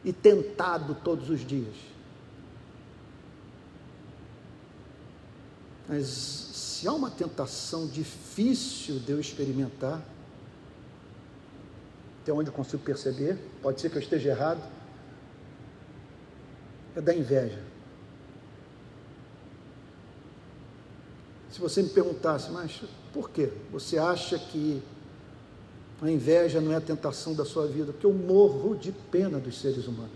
e 0.05 0.13
tentado 0.13 0.95
todos 0.95 1.29
os 1.29 1.45
dias. 1.45 1.75
Mas 5.87 6.07
se 6.07 6.87
há 6.87 6.93
uma 6.93 7.09
tentação 7.09 7.87
difícil 7.87 8.99
de 8.99 9.11
eu 9.11 9.19
experimentar, 9.19 10.01
até 12.21 12.31
onde 12.31 12.49
eu 12.49 12.53
consigo 12.53 12.83
perceber, 12.83 13.37
pode 13.61 13.81
ser 13.81 13.89
que 13.89 13.97
eu 13.97 14.01
esteja 14.01 14.29
errado, 14.29 14.61
é 16.95 17.01
da 17.01 17.13
inveja. 17.15 17.61
Se 21.49 21.59
você 21.59 21.81
me 21.81 21.89
perguntasse, 21.89 22.49
mas 22.51 22.81
por 23.11 23.29
quê? 23.29 23.51
Você 23.71 23.97
acha 23.97 24.39
que 24.39 24.81
a 26.01 26.09
inveja 26.09 26.61
não 26.61 26.71
é 26.71 26.77
a 26.77 26.81
tentação 26.81 27.33
da 27.33 27.45
sua 27.45 27.67
vida? 27.67 27.91
Porque 27.91 28.05
eu 28.05 28.13
morro 28.13 28.75
de 28.75 28.91
pena 28.91 29.37
dos 29.37 29.59
seres 29.59 29.85
humanos. 29.85 30.11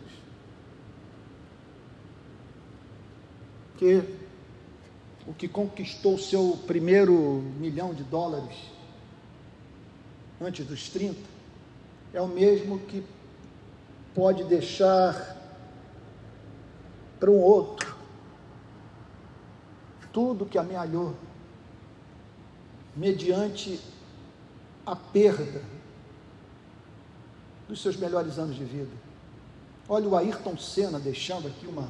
Porque 3.71 4.03
o 5.27 5.33
que 5.33 5.47
conquistou 5.47 6.17
seu 6.17 6.59
primeiro 6.67 7.43
milhão 7.59 7.93
de 7.93 8.03
dólares 8.03 8.55
antes 10.39 10.65
dos 10.65 10.89
30 10.89 11.19
é 12.13 12.21
o 12.21 12.27
mesmo 12.27 12.79
que 12.79 13.03
pode 14.13 14.43
deixar 14.43 15.35
para 17.19 17.29
um 17.29 17.39
outro 17.39 17.95
tudo 20.13 20.45
que 20.45 20.57
amealhou 20.57 21.13
mediante 22.95 23.81
a 24.85 24.95
perda 24.95 25.61
dos 27.67 27.81
seus 27.81 27.97
melhores 27.97 28.39
anos 28.39 28.55
de 28.55 28.63
vida. 28.63 28.91
Olha 29.89 30.07
o 30.07 30.15
Ayrton 30.15 30.57
Senna 30.57 30.99
deixando 30.99 31.49
aqui 31.49 31.67
uma, 31.67 31.89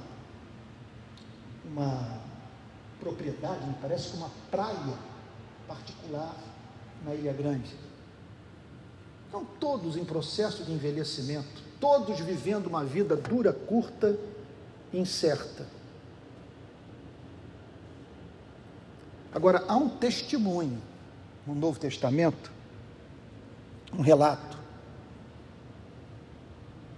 uma 1.65 2.24
propriedade, 3.05 3.63
me 3.67 3.75
parece 3.79 4.09
que 4.09 4.17
uma 4.17 4.31
praia 4.49 4.97
particular 5.67 6.35
na 7.05 7.13
Ilha 7.13 7.33
Grande. 7.33 7.71
Estão 9.25 9.45
todos 9.59 9.95
em 9.95 10.03
processo 10.03 10.63
de 10.63 10.71
envelhecimento, 10.71 11.61
todos 11.79 12.19
vivendo 12.19 12.65
uma 12.65 12.83
vida 12.83 13.15
dura, 13.15 13.53
curta, 13.53 14.17
incerta. 14.91 15.67
Agora, 19.31 19.63
há 19.67 19.75
um 19.75 19.89
testemunho 19.89 20.81
no 21.45 21.53
Novo 21.53 21.79
Testamento, 21.79 22.51
um 23.93 24.01
relato 24.01 24.57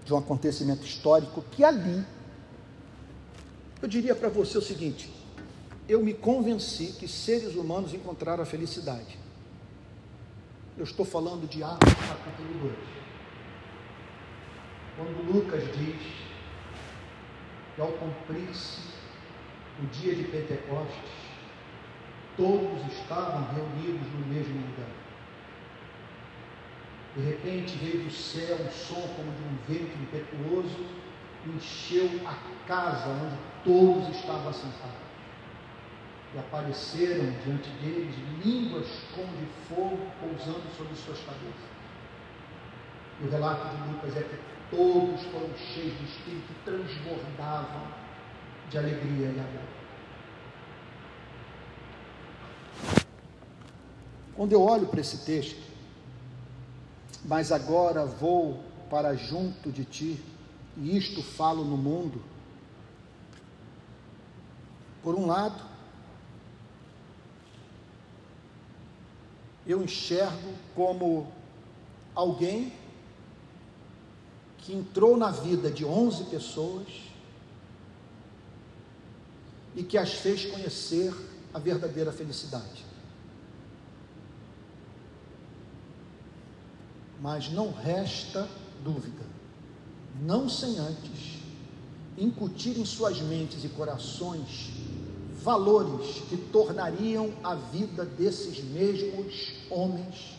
de 0.05 0.13
um 0.13 0.17
acontecimento 0.17 0.85
histórico 0.85 1.41
que 1.51 1.65
ali, 1.65 2.05
eu 3.81 3.89
diria 3.89 4.15
para 4.15 4.29
você 4.29 4.57
o 4.57 4.61
seguinte: 4.61 5.17
eu 5.88 6.03
me 6.03 6.13
convenci 6.13 6.93
que 6.99 7.07
seres 7.07 7.55
humanos 7.55 7.93
encontraram 7.93 8.43
a 8.43 8.45
felicidade. 8.45 9.17
Eu 10.77 10.83
estou 10.83 11.05
falando 11.05 11.47
de 11.47 11.63
Atos 11.63 11.93
capítulo 11.93 12.59
2. 12.59 12.75
Quando 14.97 15.31
Lucas 15.31 15.63
diz 15.77 15.95
que 17.75 17.81
ao 17.81 17.88
cumprir-se 17.93 18.81
o 19.81 19.85
dia 19.88 20.13
de 20.13 20.23
Pentecostes, 20.25 21.11
todos 22.35 22.93
estavam 22.93 23.47
reunidos 23.53 24.07
no 24.13 24.27
mesmo 24.27 24.55
lugar. 24.55 24.89
De 27.15 27.23
repente 27.23 27.77
veio 27.77 28.03
do 28.03 28.11
céu 28.11 28.57
um 28.57 28.71
som 28.71 29.01
como 29.15 29.31
de 29.31 29.43
um 29.43 29.57
vento 29.67 29.97
impetuoso 30.03 30.85
e 31.45 31.49
encheu 31.49 32.09
a 32.27 32.35
casa 32.67 33.07
onde 33.07 33.38
todos 33.63 34.15
estavam 34.15 34.49
assentados. 34.49 35.06
E 36.36 36.39
apareceram 36.39 37.32
diante 37.43 37.69
deles 37.82 38.15
línguas 38.43 38.88
como 39.15 39.28
de 39.38 39.45
fogo 39.67 40.11
pousando 40.19 40.63
sobre 40.75 40.95
suas 40.95 41.19
cabeças. 41.19 41.78
E 43.21 43.25
o 43.25 43.30
relato 43.30 43.75
de 43.75 43.91
Lucas 43.91 44.17
é 44.17 44.21
que 44.21 44.75
todos 44.75 45.21
foram 45.32 45.49
cheios 45.57 45.97
de 45.97 46.03
espírito 46.05 46.51
e 46.51 46.65
transbordavam 46.65 47.88
de 48.69 48.78
alegria 48.78 49.28
e 49.28 49.39
amor. 49.39 49.78
Quando 54.36 54.51
eu 54.51 54.61
olho 54.61 54.86
para 54.88 54.99
esse 54.99 55.25
texto, 55.25 55.63
mas 57.25 57.51
agora 57.51 58.05
vou 58.05 58.63
para 58.89 59.15
junto 59.15 59.71
de 59.71 59.84
ti, 59.84 60.23
e 60.78 60.95
isto 60.95 61.23
falo 61.23 61.63
no 61.65 61.75
mundo. 61.75 62.21
Por 65.01 65.15
um 65.15 65.25
lado, 65.25 65.59
eu 69.68 69.84
enxergo 69.84 70.53
como 70.74 71.32
alguém 72.15 72.74
que 74.59 74.74
entrou 74.74 75.18
na 75.18 75.30
vida 75.30 75.70
de 75.70 75.84
11 75.84 76.26
pessoas 76.26 76.88
e 79.76 79.84
que 79.84 79.97
as 79.97 80.13
fez 80.13 80.45
conhecer 80.45 81.13
a 81.53 81.59
verdadeira 81.59 82.11
felicidade. 82.11 82.86
Mas 87.22 87.49
não 87.49 87.72
resta 87.72 88.47
dúvida, 88.84 89.24
não 90.22 90.47
sem 90.47 90.78
antes 90.80 91.38
incutir 92.18 92.80
em 92.80 92.86
suas 92.86 93.22
mentes 93.22 93.63
e 93.63 93.70
corações 93.70 94.72
valores 95.38 96.21
que 96.29 96.38
tornariam 96.38 97.31
a 97.43 97.55
vida 97.55 98.03
desses 98.03 98.63
mesmos 98.63 99.53
homens 99.69 100.35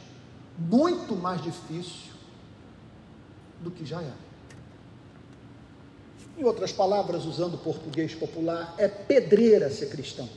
muito 0.59 1.15
mais 1.15 1.43
difícil 1.43 2.13
do 3.61 3.71
que 3.71 3.85
já 3.85 4.01
era. 4.03 4.29
Em 6.37 6.45
outras 6.45 6.73
palavras, 6.73 7.25
usando 7.25 7.59
português 7.59 8.15
popular, 8.15 8.75
é 8.79 8.87
pedreira 8.87 9.71
ser 9.71 9.89
cristão. 9.89 10.29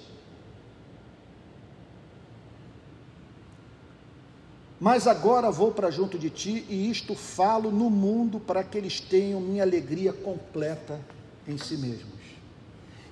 Mas 4.79 5.05
agora 5.05 5.51
vou 5.51 5.71
para 5.71 5.91
junto 5.91 6.17
de 6.17 6.31
ti 6.31 6.65
e 6.67 6.89
isto 6.89 7.13
falo 7.13 7.69
no 7.69 7.87
mundo 7.87 8.39
para 8.39 8.63
que 8.63 8.79
eles 8.79 8.99
tenham 8.99 9.39
minha 9.39 9.61
alegria 9.61 10.11
completa 10.11 10.99
em 11.47 11.55
si 11.55 11.77
mesmos. 11.77 12.20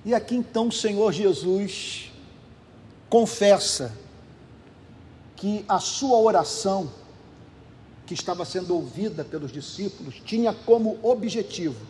E 0.04 0.14
aqui 0.14 0.34
então 0.34 0.68
o 0.68 0.72
Senhor 0.72 1.12
Jesus 1.12 2.10
confessa 3.08 3.94
que 5.36 5.64
a 5.68 5.78
sua 5.78 6.18
oração, 6.18 6.90
que 8.06 8.14
estava 8.14 8.44
sendo 8.44 8.74
ouvida 8.74 9.24
pelos 9.24 9.52
discípulos, 9.52 10.20
tinha 10.24 10.52
como 10.52 10.98
objetivo 11.02 11.86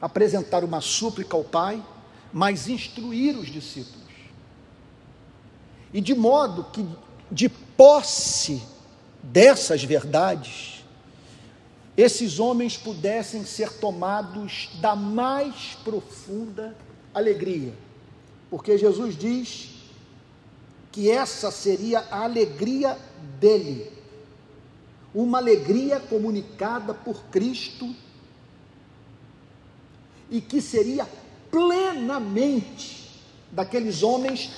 apresentar 0.00 0.64
uma 0.64 0.80
súplica 0.80 1.36
ao 1.36 1.44
Pai, 1.44 1.84
mas 2.32 2.68
instruir 2.68 3.36
os 3.36 3.48
discípulos. 3.48 4.00
E 5.92 6.00
de 6.00 6.14
modo 6.14 6.64
que, 6.64 6.86
de 7.30 7.48
posse 7.48 8.62
dessas 9.22 9.84
verdades, 9.84 10.79
esses 12.00 12.38
homens 12.38 12.76
pudessem 12.76 13.44
ser 13.44 13.72
tomados 13.74 14.70
da 14.80 14.94
mais 14.94 15.76
profunda 15.84 16.76
alegria, 17.12 17.74
porque 18.48 18.78
Jesus 18.78 19.16
diz 19.16 19.70
que 20.92 21.10
essa 21.10 21.50
seria 21.50 22.00
a 22.10 22.24
alegria 22.24 22.96
dele, 23.38 23.92
uma 25.14 25.38
alegria 25.38 26.00
comunicada 26.00 26.94
por 26.94 27.24
Cristo 27.24 27.94
e 30.30 30.40
que 30.40 30.60
seria 30.60 31.08
plenamente 31.50 33.10
daqueles 33.50 34.02
homens 34.02 34.50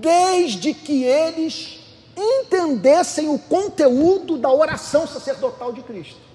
desde 0.00 0.72
que 0.72 1.04
eles 1.04 1.78
entendessem 2.16 3.28
o 3.28 3.38
conteúdo 3.38 4.38
da 4.38 4.50
oração 4.50 5.06
sacerdotal 5.06 5.72
de 5.72 5.82
Cristo. 5.82 6.31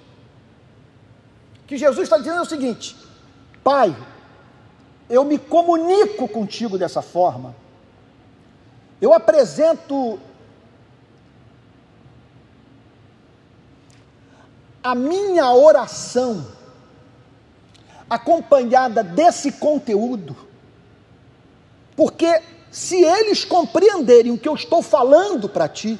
Que 1.67 1.77
Jesus 1.77 2.03
está 2.03 2.17
dizendo 2.17 2.37
é 2.37 2.41
o 2.41 2.45
seguinte: 2.45 2.95
Pai, 3.61 3.95
eu 5.09 5.25
me 5.25 5.37
comunico 5.37 6.27
contigo 6.27 6.77
dessa 6.77 7.01
forma, 7.01 7.53
eu 9.01 9.13
apresento 9.13 10.17
a 14.81 14.95
minha 14.95 15.51
oração 15.51 16.47
acompanhada 18.09 19.03
desse 19.03 19.51
conteúdo, 19.51 20.35
porque 21.97 22.41
se 22.71 23.03
eles 23.03 23.43
compreenderem 23.43 24.31
o 24.31 24.37
que 24.37 24.47
eu 24.47 24.55
estou 24.55 24.81
falando 24.81 25.49
para 25.49 25.67
ti, 25.67 25.99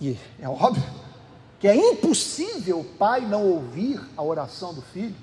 e 0.00 0.16
é 0.40 0.48
óbvio 0.48 0.97
que 1.58 1.66
é 1.66 1.74
impossível 1.74 2.80
o 2.80 2.84
pai 2.84 3.22
não 3.22 3.44
ouvir 3.44 4.00
a 4.16 4.22
oração 4.22 4.72
do 4.72 4.82
filho, 4.82 5.16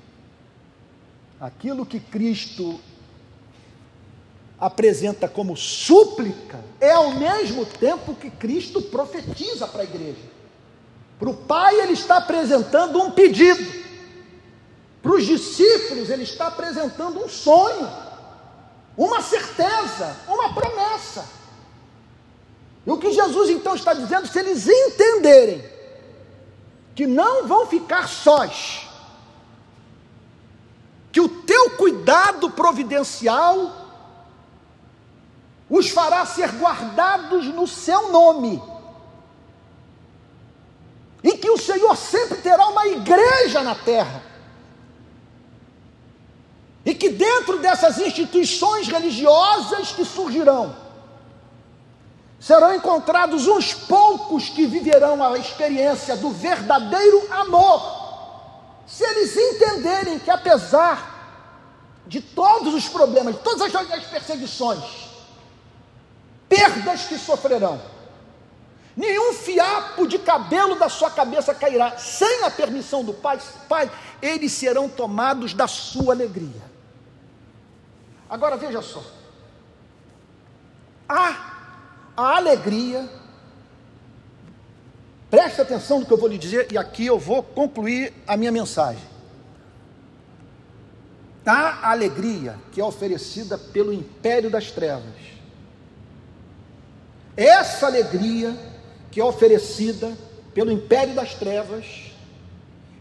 aquilo 1.40 1.86
que 1.86 2.00
Cristo 2.00 2.80
apresenta 4.60 5.28
como 5.28 5.56
súplica 5.56 6.64
é 6.80 6.92
ao 6.92 7.12
mesmo 7.12 7.66
tempo 7.66 8.16
que 8.16 8.30
Cristo 8.30 8.82
profetiza 8.82 9.68
para 9.68 9.82
a 9.82 9.86
igreja. 9.86 10.36
Para 11.18 11.30
o 11.30 11.34
pai, 11.36 11.80
ele 11.80 11.94
está 11.94 12.18
apresentando 12.18 13.02
um 13.02 13.12
pedido. 13.12 13.86
Para 15.02 15.14
os 15.14 15.26
discípulos, 15.26 16.10
ele 16.10 16.24
está 16.24 16.48
apresentando 16.48 17.24
um 17.24 17.30
sonho, 17.30 17.88
uma 18.98 19.22
certeza, 19.22 20.16
uma 20.28 20.54
promessa. 20.54 21.26
E 22.86 22.92
o 22.92 22.98
que 22.98 23.14
Jesus 23.14 23.50
então 23.50 23.76
está 23.76 23.94
dizendo, 23.94 24.28
se 24.28 24.38
eles 24.40 24.68
entenderem 24.68 25.75
que 26.96 27.06
não 27.06 27.46
vão 27.46 27.68
ficar 27.68 28.08
sós, 28.08 28.88
que 31.12 31.20
o 31.20 31.28
teu 31.28 31.72
cuidado 31.72 32.50
providencial 32.50 33.86
os 35.70 35.90
fará 35.90 36.26
ser 36.26 36.52
guardados 36.52 37.46
no 37.48 37.68
seu 37.68 38.12
nome. 38.12 38.62
E 41.24 41.34
que 41.38 41.50
o 41.50 41.58
Senhor 41.58 41.96
sempre 41.98 42.38
terá 42.38 42.68
uma 42.68 42.88
igreja 42.88 43.64
na 43.64 43.76
terra. 43.76 44.24
E 46.86 46.94
que 46.94 47.10
dentro 47.10 47.58
dessas 47.58 47.98
instituições 47.98 48.88
religiosas 48.88 49.92
que 49.92 50.06
surgirão, 50.06 50.76
serão 52.40 52.76
encontrados 52.76 53.48
uns 53.48 53.74
poucos 53.74 54.50
que 54.50 54.68
viverão 54.68 55.24
a 55.24 55.38
experiência 55.38 56.16
do 56.16 56.30
verdadeiro 56.30 57.34
amor. 57.34 58.84
Se 58.86 59.04
eles 59.04 59.36
entenderem 59.36 60.20
que 60.20 60.30
apesar 60.30 61.16
de 62.06 62.22
todos 62.22 62.74
os 62.74 62.88
problemas, 62.88 63.36
de 63.36 63.42
todas 63.42 63.74
as 63.74 64.06
perseguições, 64.06 64.84
perdas 66.48 67.06
que 67.06 67.18
sofrerão. 67.18 67.82
Nenhum 68.96 69.34
fiapo 69.34 70.08
de 70.08 70.18
cabelo 70.20 70.76
da 70.76 70.88
sua 70.88 71.12
cabeça 71.12 71.54
cairá, 71.54 71.98
sem 71.98 72.44
a 72.44 72.52
permissão 72.52 73.04
do 73.04 73.14
Pai, 73.14 73.40
Pai, 73.68 73.92
eles 74.22 74.54
serão 74.54 74.88
tomados 74.88 75.54
da 75.54 75.68
sua 75.68 76.14
alegria. 76.14 76.64
Agora 78.30 78.56
veja 78.56 78.82
só, 78.82 79.04
há 81.10 81.55
a 82.16 82.38
alegria, 82.38 83.10
preste 85.30 85.62
atenção 85.62 86.00
no 86.00 86.06
que 86.06 86.14
eu 86.14 86.18
vou 86.18 86.30
lhe 86.30 86.38
dizer, 86.38 86.72
e 86.72 86.78
aqui 86.78 87.06
eu 87.06 87.20
vou 87.20 87.44
concluir 87.44 88.14
a 88.28 88.38
minha 88.38 88.52
mensagem. 88.52 89.04
A 91.46 91.92
alegria 91.92 92.56
que 92.72 92.82
é 92.82 92.84
oferecida 92.84 93.58
pelo 93.58 93.94
império 93.94 94.50
das 94.50 94.72
trevas 94.72 95.36
essa 97.36 97.88
alegria 97.88 98.56
que 99.12 99.20
é 99.20 99.24
oferecida 99.24 100.12
pelo 100.54 100.72
império 100.72 101.14
das 101.14 101.34
trevas, 101.34 101.86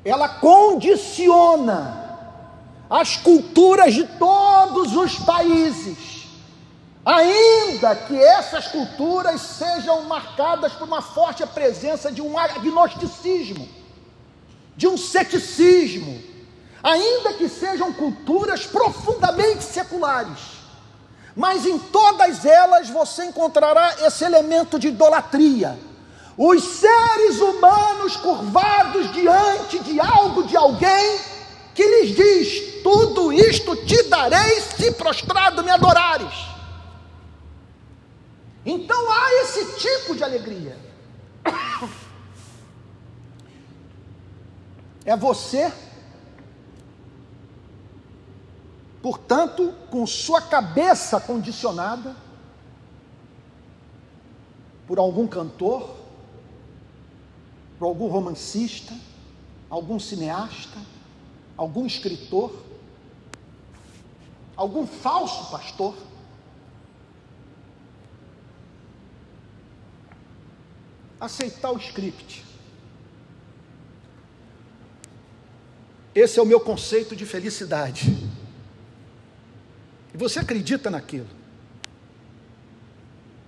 ela 0.05 0.29
condiciona 0.29 2.03
as 2.91 3.17
culturas 3.17 3.95
de 3.95 4.05
todos 4.05 4.97
os 4.97 5.19
países, 5.21 6.24
ainda 7.05 7.95
que 7.95 8.17
essas 8.17 8.69
culturas 8.69 9.41
sejam 9.41 10.03
marcadas 10.05 10.73
por 10.73 10.87
uma 10.87 11.03
forte 11.03 11.45
presença 11.47 12.11
de 12.11 12.23
um 12.23 12.39
agnosticismo, 12.39 13.69
de 14.77 14.89
um 14.89 14.97
ceticismo, 14.97 16.23
ainda 16.83 17.35
que 17.35 17.49
sejam 17.49 17.93
culturas 17.93 18.67
profundamente 18.67 19.63
seculares 19.65 20.55
mas 21.37 21.67
em 21.67 21.79
todas 21.79 22.45
elas 22.45 22.89
você 22.89 23.25
encontrará 23.25 23.97
esse 24.07 24.25
elemento 24.25 24.79
de 24.79 24.89
idolatria. 24.89 25.79
Os 26.37 26.63
seres 26.63 27.41
humanos 27.41 28.17
curvados 28.17 29.13
diante 29.13 29.79
de 29.81 30.01
algo, 30.01 30.45
de 30.45 30.57
alguém, 30.57 31.19
que 31.75 31.83
lhes 31.83 32.15
diz: 32.15 32.83
Tudo 32.83 33.33
isto 33.33 33.77
te 33.77 34.03
darei 34.05 34.61
se 34.61 34.93
prostrado 34.93 35.63
me 35.63 35.71
adorares. 35.71 36.54
Então 38.65 39.11
há 39.11 39.43
esse 39.43 39.79
tipo 39.79 40.17
de 40.17 40.25
alegria. 40.25 40.79
É 45.07 45.15
você 45.15 45.71
portanto, 49.05 49.75
com 49.91 50.07
sua 50.07 50.41
cabeça 50.41 51.21
condicionada 51.21 52.17
por 54.87 54.99
algum 54.99 55.27
cantor, 55.27 55.95
por 57.79 57.85
algum 57.85 58.09
romancista, 58.09 58.95
algum 59.69 60.01
cineasta, 60.01 60.79
algum 61.55 61.85
escritor, 61.85 62.51
algum 64.57 64.87
falso 64.87 65.51
pastor. 65.51 65.95
Aceitar 71.25 71.70
o 71.70 71.79
script. 71.79 72.45
Esse 76.14 76.39
é 76.39 76.43
o 76.43 76.45
meu 76.45 76.61
conceito 76.61 77.16
de 77.16 77.25
felicidade. 77.25 78.14
E 80.12 80.18
você 80.18 80.41
acredita 80.41 80.91
naquilo. 80.91 81.27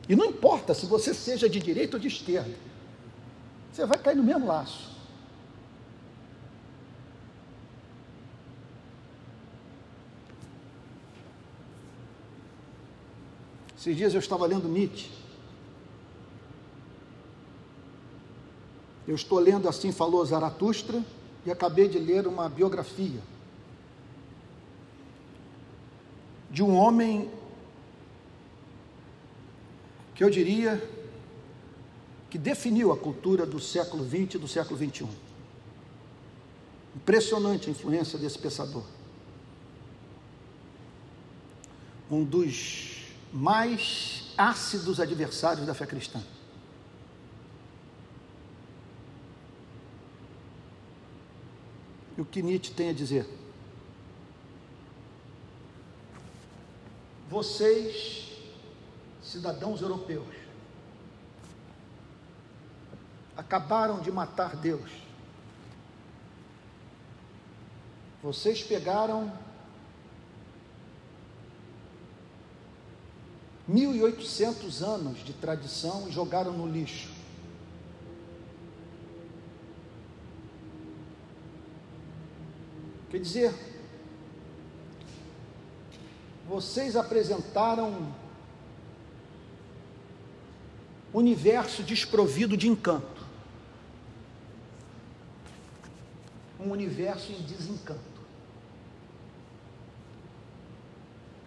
E 0.08 0.16
não 0.16 0.24
importa 0.24 0.72
se 0.72 0.86
você 0.86 1.12
seja 1.12 1.50
de 1.50 1.60
direita 1.60 1.98
ou 1.98 2.00
de 2.00 2.08
esquerda, 2.08 2.56
você 3.70 3.84
vai 3.84 3.98
cair 3.98 4.16
no 4.16 4.24
mesmo 4.24 4.46
laço. 4.46 4.96
Esses 13.76 13.94
dias 13.94 14.14
eu 14.14 14.20
estava 14.20 14.46
lendo 14.46 14.66
Nietzsche. 14.66 15.25
Eu 19.06 19.14
estou 19.14 19.38
lendo 19.38 19.68
Assim 19.68 19.92
Falou 19.92 20.24
Zaratustra 20.24 21.02
e 21.44 21.50
acabei 21.50 21.88
de 21.88 21.98
ler 21.98 22.26
uma 22.26 22.48
biografia 22.48 23.20
de 26.50 26.62
um 26.62 26.74
homem 26.74 27.30
que 30.14 30.24
eu 30.24 30.30
diria 30.30 30.82
que 32.30 32.38
definiu 32.38 32.92
a 32.92 32.96
cultura 32.96 33.44
do 33.44 33.60
século 33.60 34.04
XX 34.04 34.34
e 34.34 34.38
do 34.38 34.48
século 34.48 34.78
XXI. 34.78 35.06
Impressionante 36.94 37.68
a 37.68 37.72
influência 37.72 38.18
desse 38.18 38.38
pensador. 38.38 38.84
Um 42.10 42.24
dos 42.24 43.12
mais 43.30 44.32
ácidos 44.38 44.98
adversários 44.98 45.66
da 45.66 45.74
fé 45.74 45.84
cristã. 45.84 46.22
E 52.16 52.20
o 52.20 52.24
que 52.24 52.42
Nietzsche 52.42 52.72
tem 52.72 52.90
a 52.90 52.92
dizer? 52.92 53.26
vocês, 57.28 58.28
cidadãos 59.22 59.80
europeus, 59.80 60.34
acabaram 63.36 64.00
de 64.00 64.10
matar 64.10 64.56
Deus. 64.56 64.90
Vocês 68.22 68.62
pegaram 68.62 69.32
1.800 73.68 74.82
anos 74.82 75.24
de 75.24 75.32
tradição 75.32 76.08
e 76.08 76.12
jogaram 76.12 76.52
no 76.52 76.66
lixo. 76.66 77.15
Quer 83.16 83.22
dizer, 83.22 83.54
vocês 86.46 86.96
apresentaram 86.96 87.90
um 87.90 88.12
universo 91.14 91.82
desprovido 91.82 92.58
de 92.58 92.68
encanto. 92.68 93.24
Um 96.60 96.70
universo 96.70 97.32
em 97.32 97.40
desencanto. 97.40 98.20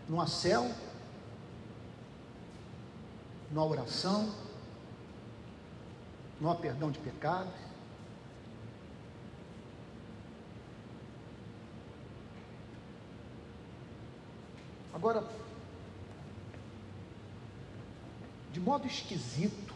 Não 0.10 0.20
há 0.20 0.26
céu, 0.26 0.74
não 3.52 3.62
há 3.62 3.66
oração, 3.68 4.34
não 6.42 6.50
há 6.50 6.56
perdão 6.56 6.90
de 6.90 6.98
pecados, 6.98 7.69
Agora, 15.00 15.24
de 18.52 18.60
modo 18.60 18.86
esquisito, 18.86 19.74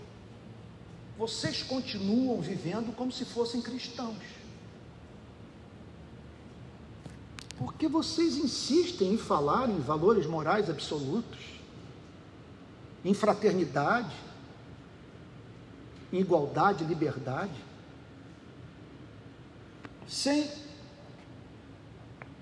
vocês 1.17 1.63
continuam 1.63 2.41
vivendo 2.41 2.93
como 2.93 3.09
se 3.09 3.23
fossem 3.23 3.61
cristãos. 3.61 4.17
Porque 7.57 7.87
vocês 7.87 8.35
insistem 8.35 9.13
em 9.13 9.17
falar 9.17 9.69
em 9.69 9.79
valores 9.79 10.25
morais 10.25 10.69
absolutos, 10.69 11.39
em 13.05 13.13
fraternidade, 13.13 14.13
em 16.11 16.19
igualdade, 16.19 16.83
liberdade, 16.83 17.63
sem 20.05 20.51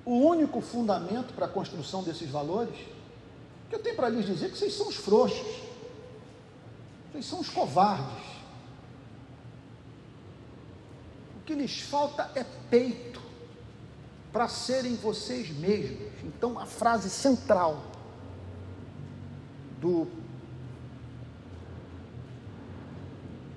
o 0.06 0.14
único 0.14 0.62
fundamento 0.62 1.34
para 1.34 1.45
a 1.45 1.49
construção 1.49 2.04
desses 2.04 2.30
valores, 2.30 2.76
que 3.70 3.76
eu 3.76 3.80
tenho 3.80 3.95
para 3.95 4.10
lhes 4.10 4.26
dizer 4.26 4.52
que 4.52 4.58
vocês 4.58 4.74
são 4.74 4.88
os 4.88 4.95
frouxos, 4.95 5.47
vocês 7.12 7.26
são 7.26 7.39
os 7.39 7.49
covardes. 7.49 8.26
O 11.38 11.43
que 11.45 11.54
lhes 11.54 11.82
falta 11.82 12.32
é 12.36 12.43
peito 12.70 13.22
para 14.32 14.47
serem 14.47 14.95
vocês 14.95 15.49
mesmos. 15.49 16.12
Então, 16.24 16.58
a 16.58 16.66
frase 16.66 17.10
central 17.10 17.84
do, 19.80 20.08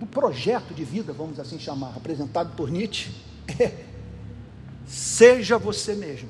do 0.01 0.07
projeto 0.07 0.75
de 0.75 0.85
vida, 0.85 1.13
vamos 1.13 1.39
assim 1.39 1.59
chamar, 1.59 1.97
apresentado 1.97 2.57
por 2.57 2.71
Nietzsche, 2.71 3.15
é: 3.61 3.94
seja 5.15 5.59
você 5.59 5.95
mesmo. 5.95 6.29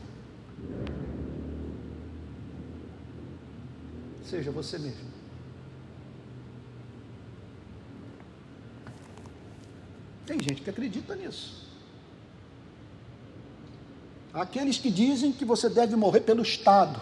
Seja 4.29 4.51
você 4.51 4.79
mesmo. 4.79 5.15
Tem 10.27 10.39
gente 10.39 10.61
que 10.61 10.69
acredita 10.69 11.17
nisso. 11.17 11.65
Aqueles 14.33 14.79
que 14.79 14.91
dizem 14.91 15.33
que 15.33 15.45
você 15.45 15.69
deve 15.71 15.97
morrer 15.97 16.21
pelo 16.21 16.43
Estado. 16.43 17.01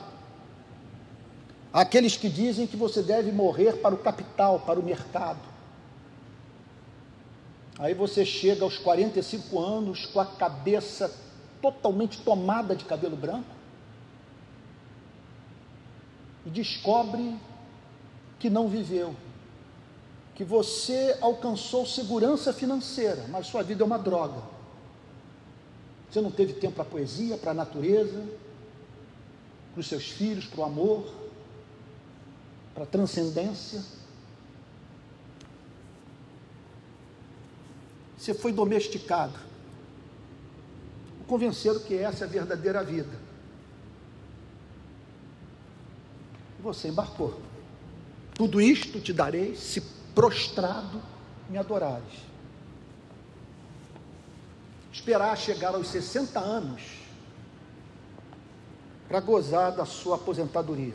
Aqueles 1.72 2.16
que 2.16 2.28
dizem 2.28 2.66
que 2.66 2.76
você 2.76 3.02
deve 3.02 3.32
morrer 3.32 3.78
para 3.78 3.94
o 3.94 3.98
capital, 3.98 4.60
para 4.60 4.78
o 4.78 4.84
mercado. 4.84 5.40
Aí 7.78 7.94
você 7.94 8.24
chega 8.24 8.62
aos 8.62 8.78
45 8.78 9.58
anos 9.58 10.06
com 10.06 10.20
a 10.20 10.26
cabeça 10.26 11.31
totalmente 11.62 12.20
tomada 12.20 12.74
de 12.74 12.84
cabelo 12.84 13.16
branco 13.16 13.48
e 16.44 16.50
descobre 16.50 17.38
que 18.38 18.50
não 18.50 18.68
viveu, 18.68 19.14
que 20.34 20.42
você 20.42 21.16
alcançou 21.20 21.86
segurança 21.86 22.52
financeira, 22.52 23.24
mas 23.28 23.46
sua 23.46 23.62
vida 23.62 23.84
é 23.84 23.86
uma 23.86 23.98
droga. 23.98 24.42
Você 26.10 26.20
não 26.20 26.30
teve 26.30 26.54
tempo 26.54 26.74
para 26.74 26.82
a 26.82 26.86
poesia, 26.86 27.38
para 27.38 27.52
a 27.52 27.54
natureza, 27.54 28.22
para 29.72 29.80
os 29.80 29.86
seus 29.86 30.04
filhos, 30.04 30.44
para 30.44 30.60
o 30.60 30.64
amor, 30.64 31.10
para 32.74 32.82
a 32.82 32.86
transcendência. 32.86 33.82
Você 38.18 38.34
foi 38.34 38.52
domesticado. 38.52 39.51
Convenceram 41.32 41.80
que 41.80 41.96
essa 41.96 42.24
é 42.24 42.28
a 42.28 42.30
verdadeira 42.30 42.84
vida. 42.84 43.18
E 46.58 46.62
você 46.62 46.88
embarcou. 46.88 47.40
Tudo 48.34 48.60
isto 48.60 49.00
te 49.00 49.14
darei 49.14 49.56
se 49.56 49.80
prostrado 50.14 51.00
me 51.48 51.56
adorares 51.56 52.20
esperar 54.92 55.34
chegar 55.38 55.74
aos 55.74 55.88
60 55.88 56.38
anos 56.38 56.82
para 59.08 59.20
gozar 59.20 59.72
da 59.72 59.86
sua 59.86 60.16
aposentadoria. 60.16 60.94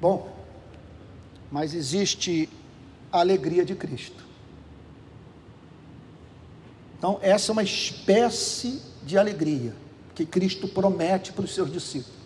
Bom, 0.00 0.34
mas 1.52 1.74
existe 1.74 2.48
a 3.12 3.20
alegria 3.20 3.64
de 3.64 3.74
Cristo. 3.74 4.24
Então, 6.96 7.18
essa 7.22 7.50
é 7.50 7.52
uma 7.52 7.62
espécie 7.62 8.82
de 9.04 9.16
alegria 9.16 9.74
que 10.14 10.26
Cristo 10.26 10.66
promete 10.66 11.32
para 11.32 11.44
os 11.44 11.54
seus 11.54 11.72
discípulos. 11.72 12.18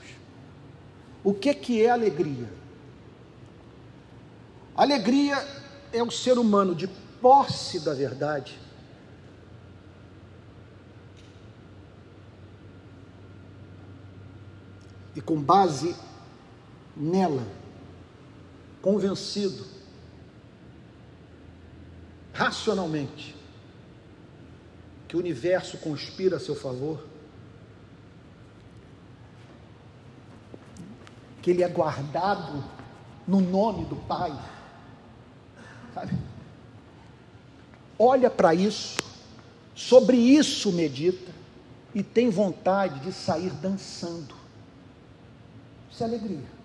O 1.23 1.35
que, 1.35 1.53
que 1.55 1.85
é 1.85 1.91
alegria? 1.91 2.49
Alegria 4.75 5.47
é 5.93 6.03
o 6.03 6.11
ser 6.11 6.39
humano 6.39 6.75
de 6.75 6.89
posse 7.21 7.81
da 7.81 7.93
verdade. 7.93 8.59
E 15.15 15.21
com 15.21 15.41
base 15.41 15.95
nela, 16.97 17.47
convencido, 18.81 19.67
racionalmente, 22.33 23.35
que 25.09 25.17
o 25.17 25.21
universo 25.21 25.79
conspira 25.79 26.37
a 26.37 26.41
seu 26.41 26.55
favor, 26.55 27.07
que 31.41 31.51
ele 31.51 31.63
é 31.63 31.69
guardado 31.69 32.65
no 33.27 33.41
nome 33.41 33.85
do 33.85 33.97
Pai 33.97 34.33
Sabe? 35.95 36.13
Olha 37.99 38.31
para 38.31 38.55
isso, 38.55 38.99
sobre 39.75 40.17
isso 40.17 40.73
medita 40.73 41.31
e 41.95 42.03
tem 42.03 42.31
vontade 42.31 43.01
de 43.01 43.13
sair 43.13 43.51
dançando. 43.51 44.35
Isso 45.91 46.03
é 46.03 46.07
alegria. 46.07 46.63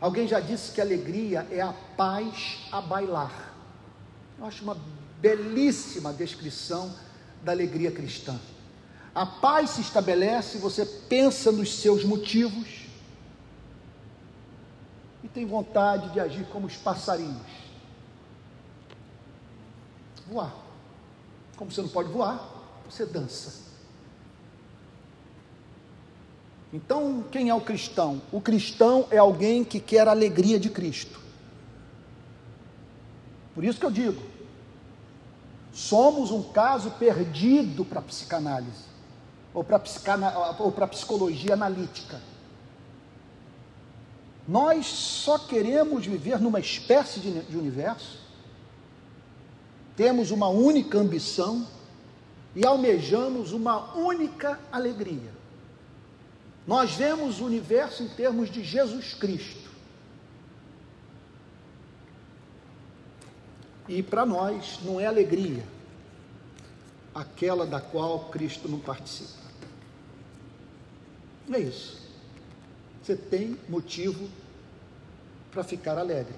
Alguém 0.00 0.28
já 0.28 0.38
disse 0.38 0.72
que 0.72 0.80
alegria 0.80 1.46
é 1.50 1.60
a 1.60 1.72
paz 1.96 2.58
a 2.70 2.80
bailar. 2.80 3.53
Eu 4.38 4.46
acho 4.46 4.62
uma 4.64 4.76
belíssima 5.20 6.12
descrição 6.12 6.94
da 7.42 7.52
alegria 7.52 7.90
cristã. 7.90 8.38
A 9.14 9.24
paz 9.24 9.70
se 9.70 9.80
estabelece, 9.80 10.58
você 10.58 10.84
pensa 10.84 11.52
nos 11.52 11.72
seus 11.74 12.04
motivos 12.04 12.86
e 15.22 15.28
tem 15.28 15.46
vontade 15.46 16.12
de 16.12 16.20
agir 16.20 16.44
como 16.46 16.66
os 16.66 16.76
passarinhos 16.76 17.64
voar. 20.26 20.54
Como 21.56 21.70
você 21.70 21.82
não 21.82 21.88
pode 21.88 22.10
voar, 22.10 22.82
você 22.88 23.06
dança. 23.06 23.62
Então, 26.72 27.24
quem 27.30 27.50
é 27.50 27.54
o 27.54 27.60
cristão? 27.60 28.20
O 28.32 28.40
cristão 28.40 29.06
é 29.10 29.18
alguém 29.18 29.62
que 29.62 29.78
quer 29.78 30.08
a 30.08 30.10
alegria 30.10 30.58
de 30.58 30.68
Cristo. 30.68 31.20
Por 33.54 33.64
isso 33.64 33.78
que 33.78 33.86
eu 33.86 33.90
digo, 33.90 34.22
somos 35.72 36.30
um 36.30 36.42
caso 36.42 36.90
perdido 36.92 37.84
para 37.84 38.00
a 38.00 38.02
psicanálise, 38.02 38.84
ou 39.52 39.62
para 39.62 39.76
a 40.84 40.88
psicologia 40.88 41.54
analítica. 41.54 42.20
Nós 44.46 44.86
só 44.86 45.38
queremos 45.38 46.04
viver 46.04 46.38
numa 46.40 46.60
espécie 46.60 47.20
de, 47.20 47.40
de 47.42 47.56
universo 47.56 48.24
temos 49.96 50.30
uma 50.30 50.48
única 50.48 50.98
ambição 50.98 51.66
e 52.54 52.66
almejamos 52.66 53.52
uma 53.52 53.94
única 53.96 54.58
alegria. 54.70 55.32
Nós 56.66 56.92
vemos 56.94 57.40
o 57.40 57.44
universo 57.44 58.02
em 58.02 58.08
termos 58.08 58.50
de 58.50 58.64
Jesus 58.64 59.14
Cristo. 59.14 59.70
E 63.88 64.02
para 64.02 64.24
nós 64.24 64.80
não 64.82 64.98
é 64.98 65.06
alegria 65.06 65.64
aquela 67.14 67.66
da 67.66 67.80
qual 67.80 68.28
Cristo 68.30 68.68
não 68.68 68.80
participa. 68.80 69.44
Não 71.46 71.56
é 71.56 71.60
isso. 71.60 72.02
Você 73.02 73.14
tem 73.14 73.56
motivo 73.68 74.28
para 75.52 75.62
ficar 75.62 75.96
alegre. 75.98 76.34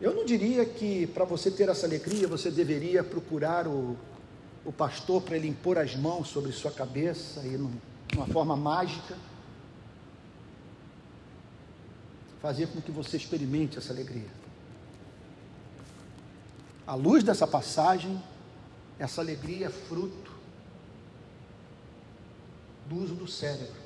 Eu 0.00 0.14
não 0.14 0.24
diria 0.24 0.64
que 0.66 1.06
para 1.08 1.24
você 1.24 1.50
ter 1.50 1.68
essa 1.68 1.86
alegria 1.86 2.26
você 2.26 2.50
deveria 2.50 3.04
procurar 3.04 3.68
o, 3.68 3.96
o 4.64 4.72
pastor 4.72 5.22
para 5.22 5.36
ele 5.36 5.46
impor 5.46 5.78
as 5.78 5.94
mãos 5.94 6.28
sobre 6.28 6.50
sua 6.52 6.72
cabeça 6.72 7.40
e 7.40 7.56
num, 7.56 7.72
uma 8.14 8.26
forma 8.26 8.56
mágica 8.56 9.16
fazer 12.42 12.66
com 12.66 12.80
que 12.80 12.90
você 12.90 13.16
experimente 13.16 13.78
essa 13.78 13.92
alegria. 13.92 14.43
À 16.86 16.94
luz 16.94 17.24
dessa 17.24 17.46
passagem, 17.46 18.22
essa 18.98 19.20
alegria 19.20 19.66
é 19.66 19.70
fruto 19.70 20.32
do 22.86 23.02
uso 23.02 23.14
do 23.14 23.26
cérebro. 23.26 23.82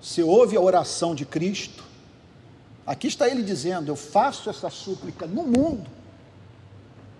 Você 0.00 0.22
ouve 0.22 0.56
a 0.56 0.60
oração 0.60 1.14
de 1.14 1.24
Cristo. 1.24 1.84
Aqui 2.86 3.06
está 3.06 3.28
ele 3.28 3.42
dizendo: 3.42 3.88
Eu 3.88 3.96
faço 3.96 4.50
essa 4.50 4.70
súplica 4.70 5.26
no 5.26 5.44
mundo, 5.44 5.88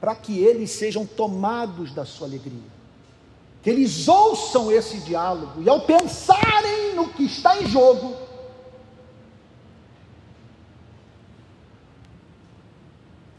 para 0.01 0.15
que 0.15 0.39
eles 0.39 0.71
sejam 0.71 1.07
tomados 1.07 1.93
da 1.93 2.05
sua 2.05 2.27
alegria. 2.27 2.73
Que 3.63 3.71
eles 3.71 4.09
ouçam 4.09 4.73
esse 4.73 4.99
diálogo 5.01 5.63
e, 5.63 5.69
ao 5.69 5.83
pensarem 5.83 6.97
no 6.97 7.11
que 7.11 7.25
está 7.25 7.63
em 7.63 7.69
jogo, 7.69 8.17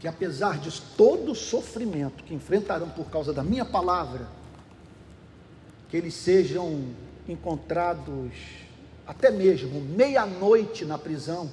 que 0.04 0.08
apesar 0.08 0.58
de 0.58 0.82
todo 0.98 1.32
o 1.32 1.34
sofrimento 1.34 2.24
que 2.24 2.34
enfrentarão 2.34 2.90
por 2.90 3.06
causa 3.06 3.32
da 3.32 3.42
minha 3.42 3.64
palavra, 3.64 4.28
que 5.88 5.96
eles 5.96 6.12
sejam 6.12 6.90
encontrados 7.26 8.30
até 9.06 9.30
mesmo 9.30 9.80
meia-noite 9.80 10.84
na 10.84 10.98
prisão, 10.98 11.50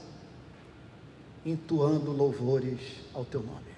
entoando 1.45 2.12
louvores 2.12 2.82
ao 3.14 3.24
teu 3.24 3.41
nome. 3.41 3.72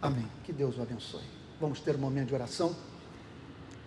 Amém. 0.00 0.26
Que 0.44 0.52
Deus 0.54 0.78
o 0.78 0.80
abençoe. 0.80 1.20
Vamos 1.60 1.78
ter 1.78 1.94
um 1.94 1.98
momento 1.98 2.28
de 2.28 2.34
oração. 2.34 2.74